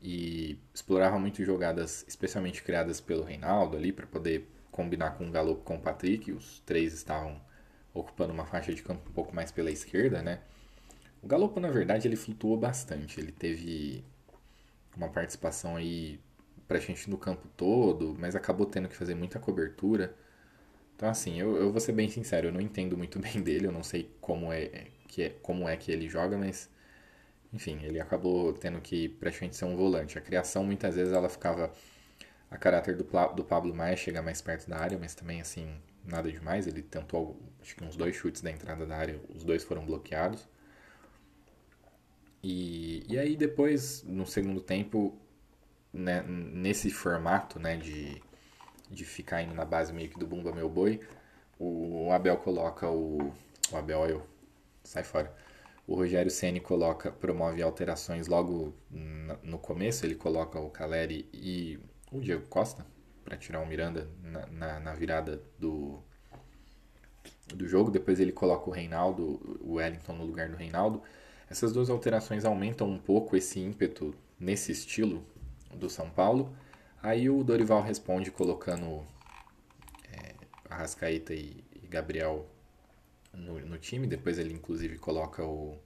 E 0.00 0.58
explorava 0.72 1.18
muito 1.18 1.42
jogadas, 1.44 2.04
especialmente 2.06 2.62
criadas 2.62 3.00
pelo 3.00 3.24
Reinaldo 3.24 3.76
ali, 3.76 3.92
para 3.92 4.06
poder 4.06 4.46
combinar 4.70 5.12
com 5.12 5.26
o 5.26 5.30
Galo 5.30 5.56
com 5.56 5.76
o 5.76 5.80
Patrick. 5.80 6.30
Os 6.30 6.60
três 6.60 6.92
estavam 6.92 7.40
ocupando 7.92 8.32
uma 8.32 8.44
faixa 8.44 8.74
de 8.74 8.82
campo 8.82 9.08
um 9.08 9.12
pouco 9.12 9.34
mais 9.34 9.50
pela 9.50 9.70
esquerda, 9.70 10.22
né? 10.22 10.40
O 11.24 11.26
Galopo, 11.26 11.58
na 11.58 11.70
verdade, 11.70 12.06
ele 12.06 12.16
flutuou 12.16 12.54
bastante. 12.54 13.18
Ele 13.18 13.32
teve 13.32 14.04
uma 14.96 15.08
participação 15.08 15.76
aí 15.76 16.20
praticamente 16.68 17.08
no 17.10 17.18
campo 17.18 17.48
todo, 17.56 18.14
mas 18.18 18.36
acabou 18.36 18.66
tendo 18.66 18.88
que 18.88 18.96
fazer 18.96 19.14
muita 19.14 19.38
cobertura. 19.40 20.14
Então, 20.96 21.08
assim, 21.08 21.40
eu, 21.40 21.56
eu 21.56 21.72
vou 21.72 21.80
ser 21.80 21.92
bem 21.92 22.10
sincero, 22.10 22.48
eu 22.48 22.52
não 22.52 22.60
entendo 22.60 22.96
muito 22.96 23.18
bem 23.20 23.42
dele, 23.42 23.66
eu 23.66 23.72
não 23.72 23.82
sei 23.82 24.10
como 24.20 24.52
é 24.52 24.88
que, 25.08 25.22
é, 25.24 25.30
como 25.42 25.68
é 25.68 25.76
que 25.76 25.92
ele 25.92 26.08
joga, 26.08 26.36
mas 26.38 26.70
enfim, 27.52 27.80
ele 27.84 28.00
acabou 28.00 28.52
tendo 28.52 28.80
que 28.80 29.08
praticamente 29.08 29.56
ser 29.56 29.66
um 29.66 29.76
volante. 29.76 30.18
A 30.18 30.22
criação 30.22 30.64
muitas 30.64 30.96
vezes 30.96 31.12
ela 31.14 31.28
ficava 31.28 31.72
a 32.50 32.58
caráter 32.58 32.96
do, 32.96 33.04
do 33.34 33.44
Pablo 33.44 33.74
Maia 33.74 33.96
chegar 33.96 34.22
mais 34.22 34.42
perto 34.42 34.68
da 34.68 34.78
área, 34.78 34.98
mas 34.98 35.14
também 35.14 35.40
assim, 35.40 35.68
nada 36.04 36.30
demais. 36.32 36.66
Ele 36.66 36.82
tentou 36.82 37.40
acho 37.62 37.76
que 37.76 37.84
uns 37.84 37.96
dois 37.96 38.16
chutes 38.16 38.42
da 38.42 38.50
entrada 38.50 38.86
da 38.86 38.96
área, 38.96 39.20
os 39.34 39.44
dois 39.44 39.64
foram 39.64 39.84
bloqueados. 39.86 40.48
E, 42.44 43.04
e 43.08 43.18
aí 43.18 43.36
depois, 43.36 44.02
no 44.04 44.26
segundo 44.26 44.60
tempo, 44.60 45.18
né, 45.92 46.22
nesse 46.22 46.90
formato 46.90 47.58
né, 47.58 47.76
de, 47.76 48.22
de 48.90 49.04
ficar 49.04 49.42
indo 49.42 49.54
na 49.54 49.64
base 49.64 49.92
meio 49.92 50.10
que 50.10 50.18
do 50.18 50.26
Bumba 50.26 50.52
Meu 50.52 50.68
Boi, 50.68 51.00
o 51.58 52.12
Abel 52.12 52.36
coloca 52.36 52.88
o. 52.90 53.32
O 53.72 53.76
Abel, 53.76 54.06
eu. 54.06 54.26
Sai 54.84 55.02
fora 55.02 55.34
o 55.86 55.94
Rogério 55.94 56.30
Ceni 56.30 56.60
coloca, 56.60 57.10
promove 57.12 57.62
alterações 57.62 58.26
logo 58.26 58.74
no 59.42 59.58
começo, 59.58 60.04
ele 60.04 60.14
coloca 60.14 60.58
o 60.58 60.70
Caleri 60.70 61.28
e 61.32 61.78
o 62.10 62.20
Diego 62.20 62.46
Costa 62.46 62.86
para 63.24 63.36
tirar 63.36 63.60
o 63.60 63.66
Miranda 63.66 64.08
na, 64.22 64.46
na, 64.46 64.80
na, 64.80 64.94
virada 64.94 65.42
do, 65.58 66.02
do 67.54 67.66
jogo. 67.68 67.90
Depois 67.90 68.18
ele 68.18 68.32
coloca 68.32 68.68
o 68.68 68.72
Reinaldo, 68.72 69.58
o 69.60 69.74
Wellington 69.74 70.14
no 70.14 70.24
lugar 70.24 70.48
do 70.48 70.56
Reinaldo. 70.56 71.02
Essas 71.48 71.72
duas 71.72 71.90
alterações 71.90 72.44
aumentam 72.44 72.88
um 72.88 72.98
pouco 72.98 73.36
esse 73.36 73.60
ímpeto 73.60 74.14
nesse 74.38 74.72
estilo 74.72 75.24
do 75.72 75.88
São 75.88 76.10
Paulo. 76.10 76.54
Aí 77.02 77.28
o 77.28 77.44
Dorival 77.44 77.82
responde 77.82 78.30
colocando 78.30 79.04
é, 80.10 80.34
Arrascaeta 80.68 81.34
e, 81.34 81.62
e 81.74 81.86
Gabriel 81.86 82.46
no, 83.32 83.60
no 83.60 83.78
time. 83.78 84.06
Depois 84.06 84.38
ele, 84.38 84.54
inclusive, 84.54 84.98
coloca 84.98 85.44
o, 85.44 85.78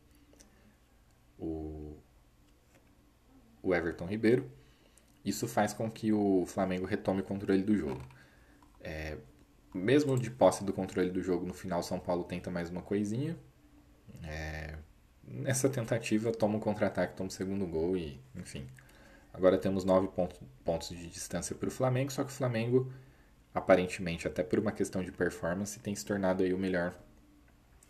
o, 1.39 1.97
o 3.63 3.75
Everton 3.75 4.07
Ribeiro. 4.07 4.51
Isso 5.25 5.49
faz 5.49 5.73
com 5.73 5.91
que 5.91 6.13
o 6.13 6.45
Flamengo 6.47 6.87
retome 6.87 7.21
o 7.21 7.25
controle 7.25 7.63
do 7.63 7.77
jogo. 7.77 8.03
É, 8.81 9.19
mesmo 9.75 10.19
de 10.19 10.31
posse 10.31 10.65
do 10.65 10.73
controle 10.73 11.11
do 11.11 11.23
jogo, 11.23 11.45
no 11.45 11.53
final 11.53 11.83
São 11.83 11.99
Paulo 11.99 12.25
tenta 12.25 12.51
mais 12.51 12.71
uma 12.71 12.81
coisinha. 12.81 13.37
É, 14.23 14.79
nessa 15.31 15.69
tentativa, 15.69 16.33
toma 16.33 16.57
um 16.57 16.61
contra-ataque, 16.61 17.17
toma 17.17 17.27
o 17.27 17.33
um 17.33 17.35
segundo 17.35 17.67
gol 17.67 17.97
e, 17.97 18.21
enfim. 18.35 18.67
Agora 19.33 19.59
temos 19.59 19.85
nove 19.85 20.09
pontos, 20.09 20.41
pontos 20.65 20.89
de 20.89 21.09
distância 21.09 21.55
para 21.55 21.69
o 21.69 21.71
Flamengo, 21.71 22.11
só 22.11 22.25
que 22.25 22.31
o 22.31 22.35
Flamengo, 22.35 22.93
aparentemente, 23.55 24.27
até 24.27 24.43
por 24.43 24.59
uma 24.59 24.73
questão 24.73 25.03
de 25.03 25.13
performance, 25.13 25.79
tem 25.81 25.95
se 25.95 26.05
tornado 26.05 26.43
aí 26.43 26.53
o 26.53 26.59
melhor 26.59 26.95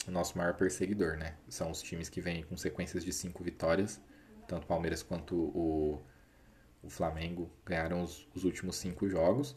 o 0.07 0.11
nosso 0.11 0.37
maior 0.39 0.55
perseguidor, 0.55 1.17
né? 1.17 1.35
São 1.49 1.71
os 1.71 1.83
times 1.83 2.09
que 2.09 2.21
vêm 2.21 2.43
com 2.43 2.57
sequências 2.57 3.05
de 3.05 3.13
cinco 3.13 3.45
vitórias, 3.45 4.01
tanto 4.47 4.65
o 4.65 4.67
Palmeiras 4.67 5.03
quanto 5.03 5.35
o, 5.37 6.03
o 6.83 6.89
Flamengo 6.89 7.51
ganharam 7.65 8.03
os, 8.03 8.27
os 8.35 8.45
últimos 8.45 8.77
cinco 8.77 9.09
jogos. 9.09 9.55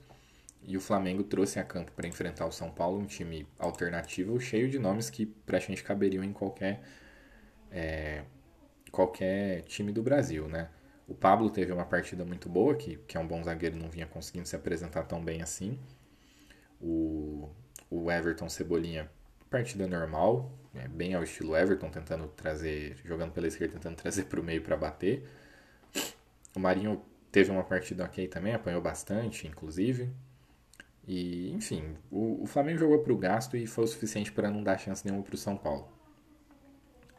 E 0.63 0.78
o 0.78 0.82
Flamengo 0.82 1.24
trouxe 1.24 1.60
a 1.60 1.63
campo 1.63 1.91
para 1.94 2.08
enfrentar 2.08 2.46
o 2.46 2.52
São 2.52 2.70
Paulo, 2.70 3.00
um 3.00 3.06
time 3.06 3.48
alternativo, 3.58 4.39
cheio 4.39 4.70
de 4.70 4.78
nomes 4.78 5.10
que 5.10 5.26
praticamente 5.26 5.84
caberiam 5.84 6.24
em 6.24 6.32
qualquer, 6.32 6.84
é, 7.72 8.24
qualquer 8.92 9.64
time 9.64 9.92
do 9.92 10.04
Brasil, 10.04 10.48
né? 10.48 10.70
O 11.08 11.14
Pablo 11.14 11.50
teve 11.50 11.72
uma 11.72 11.86
partida 11.86 12.24
muito 12.24 12.48
boa, 12.50 12.76
que, 12.76 12.98
que 13.08 13.18
é 13.18 13.20
um 13.20 13.28
bom 13.28 13.44
zagueiro, 13.44 13.76
não 13.78 13.90
vinha 13.90 14.06
conseguindo 14.08 14.48
se 14.48 14.56
apresentar 14.56 15.04
tão 15.04 15.24
bem 15.24 15.42
assim. 15.42 15.80
O, 16.80 17.50
o 17.90 18.12
Everton 18.12 18.50
Cebolinha 18.50 19.10
partida 19.50 19.86
normal, 19.86 20.50
é, 20.74 20.88
bem 20.88 21.14
ao 21.14 21.24
estilo 21.24 21.56
Everton, 21.56 21.90
tentando 21.90 22.28
trazer, 22.30 22.96
jogando 23.04 23.34
pela 23.34 23.48
esquerda, 23.48 23.74
tentando 23.74 23.98
trazer 24.02 24.24
para 24.26 24.40
o 24.40 24.44
meio 24.44 24.62
para 24.62 24.78
bater. 24.78 25.28
O 26.56 26.60
Marinho 26.60 27.02
teve 27.32 27.52
uma 27.52 27.64
partida 27.64 28.06
ok 28.06 28.28
também, 28.28 28.54
apanhou 28.54 28.82
bastante, 28.82 29.48
inclusive. 29.48 30.10
E, 31.06 31.52
enfim, 31.52 31.98
o, 32.10 32.44
o 32.44 32.46
Flamengo 32.46 32.80
jogou 32.80 33.00
para 33.00 33.12
o 33.14 33.18
gasto 33.18 33.58
e 33.58 33.68
foi 33.68 33.84
o 33.84 33.88
suficiente 33.88 34.32
para 34.32 34.50
não 34.50 34.64
dar 34.64 34.78
chance 34.78 35.06
nenhuma 35.06 35.24
para 35.24 35.36
o 35.36 35.38
São 35.38 35.58
Paulo. 35.58 36.01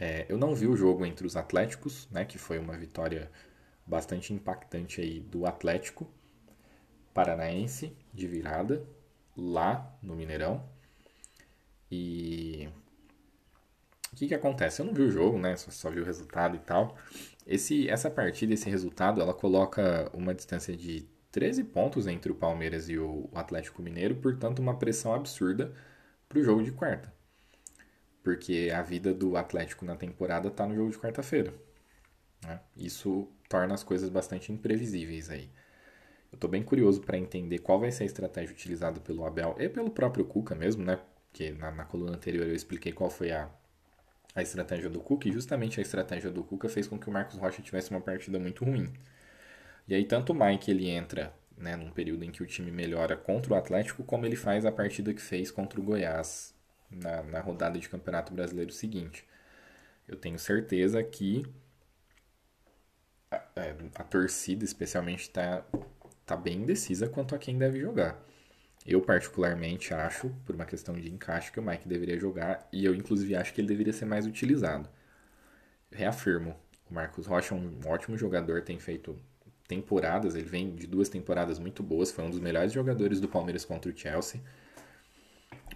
É, 0.05 0.27
eu 0.29 0.37
não 0.37 0.53
vi 0.53 0.67
o 0.67 0.75
jogo 0.75 1.07
entre 1.07 1.25
os 1.25 1.37
Atléticos, 1.37 2.09
né, 2.11 2.25
que 2.25 2.37
foi 2.37 2.59
uma 2.59 2.77
vitória 2.77 3.31
bastante 3.87 4.35
impactante 4.35 5.01
aí 5.01 5.21
do 5.21 5.47
Atlético 5.47 6.11
Paranaense 7.15 7.97
de 8.12 8.27
virada 8.27 8.85
lá 9.37 9.97
no 10.03 10.17
Mineirão. 10.17 10.69
E 11.88 12.69
o 14.12 14.17
que, 14.17 14.27
que 14.27 14.35
acontece? 14.35 14.83
Eu 14.83 14.87
não 14.87 14.93
vi 14.93 15.03
o 15.03 15.11
jogo, 15.11 15.38
né? 15.38 15.57
Só, 15.57 15.71
só 15.71 15.88
vi 15.88 16.01
o 16.01 16.05
resultado 16.05 16.57
e 16.57 16.59
tal. 16.59 16.97
Esse, 17.47 17.88
essa 17.88 18.11
partida, 18.11 18.55
esse 18.55 18.69
resultado, 18.69 19.21
ela 19.21 19.33
coloca 19.33 20.11
uma 20.12 20.35
distância 20.35 20.77
de 20.77 21.07
13 21.31 21.62
pontos 21.62 22.09
entre 22.09 22.33
o 22.33 22.35
Palmeiras 22.35 22.88
e 22.88 22.99
o 22.99 23.31
Atlético 23.33 23.81
Mineiro, 23.81 24.17
portanto, 24.17 24.59
uma 24.59 24.77
pressão 24.77 25.15
absurda 25.15 25.73
para 26.29 26.41
o 26.41 26.43
jogo 26.43 26.65
de 26.65 26.73
quarta. 26.73 27.22
Porque 28.23 28.73
a 28.75 28.83
vida 28.83 29.13
do 29.13 29.37
Atlético 29.37 29.85
na 29.85 29.97
temporada 29.97 30.49
está 30.49 30.67
no 30.67 30.75
jogo 30.75 30.91
de 30.91 30.99
quarta-feira. 30.99 31.53
Né? 32.45 32.61
Isso 32.77 33.29
torna 33.49 33.75
as 33.75 33.83
coisas 33.83 34.09
bastante 34.09 34.53
imprevisíveis 34.53 35.31
aí. 35.31 35.51
Eu 36.31 36.37
estou 36.37 36.49
bem 36.49 36.63
curioso 36.63 37.01
para 37.01 37.19
entender 37.19 37.59
qual 37.59 37.79
vai 37.79 37.91
ser 37.91 38.05
a 38.05 38.07
estratégia 38.07 38.55
utilizada 38.55 39.01
pelo 39.01 39.25
Abel 39.27 39.55
e 39.59 39.69
pelo 39.69 39.91
próprio 39.91 40.25
Cuca 40.25 40.55
mesmo, 40.55 40.85
né? 40.85 40.99
que 41.33 41.51
na, 41.53 41.71
na 41.71 41.85
coluna 41.85 42.13
anterior 42.13 42.47
eu 42.47 42.55
expliquei 42.55 42.93
qual 42.93 43.11
foi 43.11 43.33
a, 43.33 43.49
a 44.35 44.43
estratégia 44.43 44.89
do 44.89 45.01
Cuca, 45.01 45.29
e 45.29 45.33
justamente 45.33 45.81
a 45.81 45.83
estratégia 45.83 46.31
do 46.31 46.45
Cuca 46.45 46.69
fez 46.69 46.87
com 46.87 46.99
que 46.99 47.09
o 47.09 47.13
Marcos 47.13 47.37
Rocha 47.37 47.63
tivesse 47.63 47.91
uma 47.91 48.01
partida 48.01 48.39
muito 48.39 48.65
ruim. 48.65 48.93
E 49.89 49.95
aí 49.95 50.05
tanto 50.05 50.33
o 50.33 50.35
Mike 50.35 50.71
ele 50.71 50.89
entra 50.89 51.35
né, 51.57 51.77
num 51.77 51.91
período 51.91 52.25
em 52.25 52.31
que 52.31 52.43
o 52.43 52.47
time 52.47 52.71
melhora 52.71 53.17
contra 53.17 53.53
o 53.53 53.57
Atlético, 53.57 54.05
como 54.05 54.27
ele 54.27 54.37
faz 54.37 54.65
a 54.65 54.73
partida 54.73 55.13
que 55.13 55.21
fez 55.21 55.51
contra 55.51 55.81
o 55.81 55.83
Goiás 55.83 56.55
na, 56.92 57.22
na 57.22 57.40
rodada 57.40 57.78
de 57.78 57.88
Campeonato 57.88 58.33
Brasileiro 58.33 58.72
seguinte. 58.72 59.26
Eu 60.07 60.16
tenho 60.16 60.38
certeza 60.38 61.02
que 61.02 61.44
a, 63.31 63.42
é, 63.57 63.76
a 63.94 64.05
torcida, 64.05 64.64
especialmente, 64.64 65.22
está 65.22 65.64
tá 66.26 66.37
bem 66.37 66.59
indecisa 66.59 67.09
quanto 67.09 67.35
a 67.35 67.38
quem 67.38 67.59
deve 67.59 67.81
jogar. 67.81 68.22
Eu, 68.87 69.00
particularmente, 69.00 69.94
acho, 69.94 70.31
por 70.44 70.55
uma 70.55 70.64
questão 70.64 70.94
de 70.94 71.11
encaixe, 71.11 71.52
que 71.52 71.61
o 71.61 71.62
Mike 71.62 71.88
deveria 71.88 72.18
jogar 72.18 72.68
e 72.72 72.85
eu, 72.85 72.94
inclusive, 72.94 73.35
acho 73.37 73.55
que 73.55 73.61
ele 73.61 73.68
deveria 73.68 73.92
ser 73.92 74.07
mais 74.07 74.26
utilizado. 74.26 74.88
Reafirmo, 75.90 76.57
o 76.90 76.94
Marcos 76.94 77.26
Rocha 77.26 77.55
é 77.55 77.59
um 77.59 77.81
ótimo 77.87 78.16
jogador, 78.18 78.62
tem 78.62 78.78
feito 78.78 79.16
temporadas, 79.68 80.35
ele 80.35 80.48
vem 80.48 80.74
de 80.74 80.87
duas 80.87 81.09
temporadas 81.09 81.59
muito 81.59 81.83
boas, 81.83 82.11
foi 82.11 82.24
um 82.24 82.31
dos 82.31 82.40
melhores 82.40 82.72
jogadores 82.72 83.20
do 83.20 83.28
Palmeiras 83.28 83.64
contra 83.64 83.90
o 83.90 83.96
Chelsea. 83.96 84.42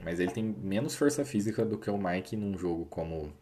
Mas 0.03 0.21
ele 0.21 0.31
tem 0.31 0.45
menos 0.45 0.95
força 0.95 1.25
física 1.25 1.65
do 1.65 1.79
que 1.79 1.91
o 1.91 1.99
Mike 1.99 2.37
num 2.37 2.57
jogo 2.57 2.87
como 2.87 3.33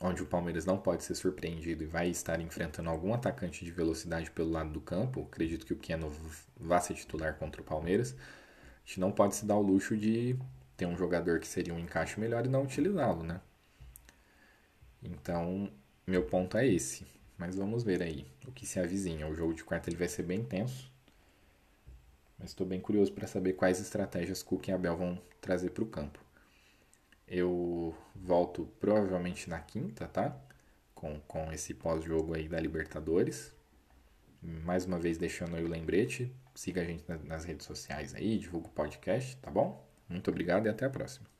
onde 0.00 0.22
o 0.22 0.26
Palmeiras 0.26 0.64
não 0.64 0.78
pode 0.78 1.04
ser 1.04 1.14
surpreendido 1.14 1.84
e 1.84 1.86
vai 1.86 2.08
estar 2.08 2.40
enfrentando 2.40 2.88
algum 2.88 3.12
atacante 3.12 3.64
de 3.64 3.70
velocidade 3.70 4.30
pelo 4.30 4.50
lado 4.50 4.70
do 4.70 4.80
campo. 4.80 5.28
Acredito 5.30 5.66
que 5.66 5.74
o 5.74 5.76
Keno 5.76 6.10
vá 6.56 6.80
ser 6.80 6.94
titular 6.94 7.36
contra 7.36 7.60
o 7.60 7.64
Palmeiras 7.64 8.16
gente 8.90 9.00
não 9.00 9.12
pode 9.12 9.36
se 9.36 9.46
dar 9.46 9.56
o 9.56 9.62
luxo 9.62 9.96
de 9.96 10.36
ter 10.76 10.86
um 10.86 10.96
jogador 10.96 11.38
que 11.38 11.46
seria 11.46 11.72
um 11.72 11.78
encaixe 11.78 12.18
melhor 12.18 12.44
e 12.44 12.48
não 12.48 12.64
utilizá-lo, 12.64 13.22
né? 13.22 13.40
Então, 15.00 15.70
meu 16.04 16.24
ponto 16.24 16.56
é 16.58 16.66
esse. 16.66 17.06
Mas 17.38 17.54
vamos 17.54 17.84
ver 17.84 18.02
aí 18.02 18.26
o 18.46 18.52
que 18.52 18.66
se 18.66 18.80
avizinha. 18.80 19.28
O 19.28 19.34
jogo 19.34 19.54
de 19.54 19.64
quarta 19.64 19.88
ele 19.88 19.96
vai 19.96 20.08
ser 20.08 20.24
bem 20.24 20.44
tenso. 20.44 20.89
Mas 22.40 22.50
estou 22.50 22.66
bem 22.66 22.80
curioso 22.80 23.12
para 23.12 23.26
saber 23.26 23.52
quais 23.52 23.78
estratégias 23.78 24.42
Cook 24.42 24.68
e 24.68 24.72
Abel 24.72 24.96
vão 24.96 25.20
trazer 25.40 25.70
para 25.70 25.84
o 25.84 25.86
campo. 25.86 26.18
Eu 27.28 27.94
volto 28.16 28.66
provavelmente 28.80 29.48
na 29.48 29.60
quinta, 29.60 30.08
tá? 30.08 30.36
Com, 30.94 31.20
com 31.20 31.52
esse 31.52 31.74
pós-jogo 31.74 32.34
aí 32.34 32.48
da 32.48 32.58
Libertadores. 32.58 33.54
Mais 34.42 34.86
uma 34.86 34.98
vez 34.98 35.18
deixando 35.18 35.54
aí 35.54 35.62
o 35.62 35.68
lembrete. 35.68 36.34
Siga 36.54 36.80
a 36.80 36.84
gente 36.84 37.04
nas 37.24 37.44
redes 37.44 37.66
sociais 37.66 38.14
aí, 38.14 38.38
divulga 38.38 38.68
o 38.68 38.72
podcast, 38.72 39.36
tá 39.36 39.50
bom? 39.50 39.86
Muito 40.08 40.30
obrigado 40.30 40.66
e 40.66 40.68
até 40.68 40.86
a 40.86 40.90
próxima. 40.90 41.30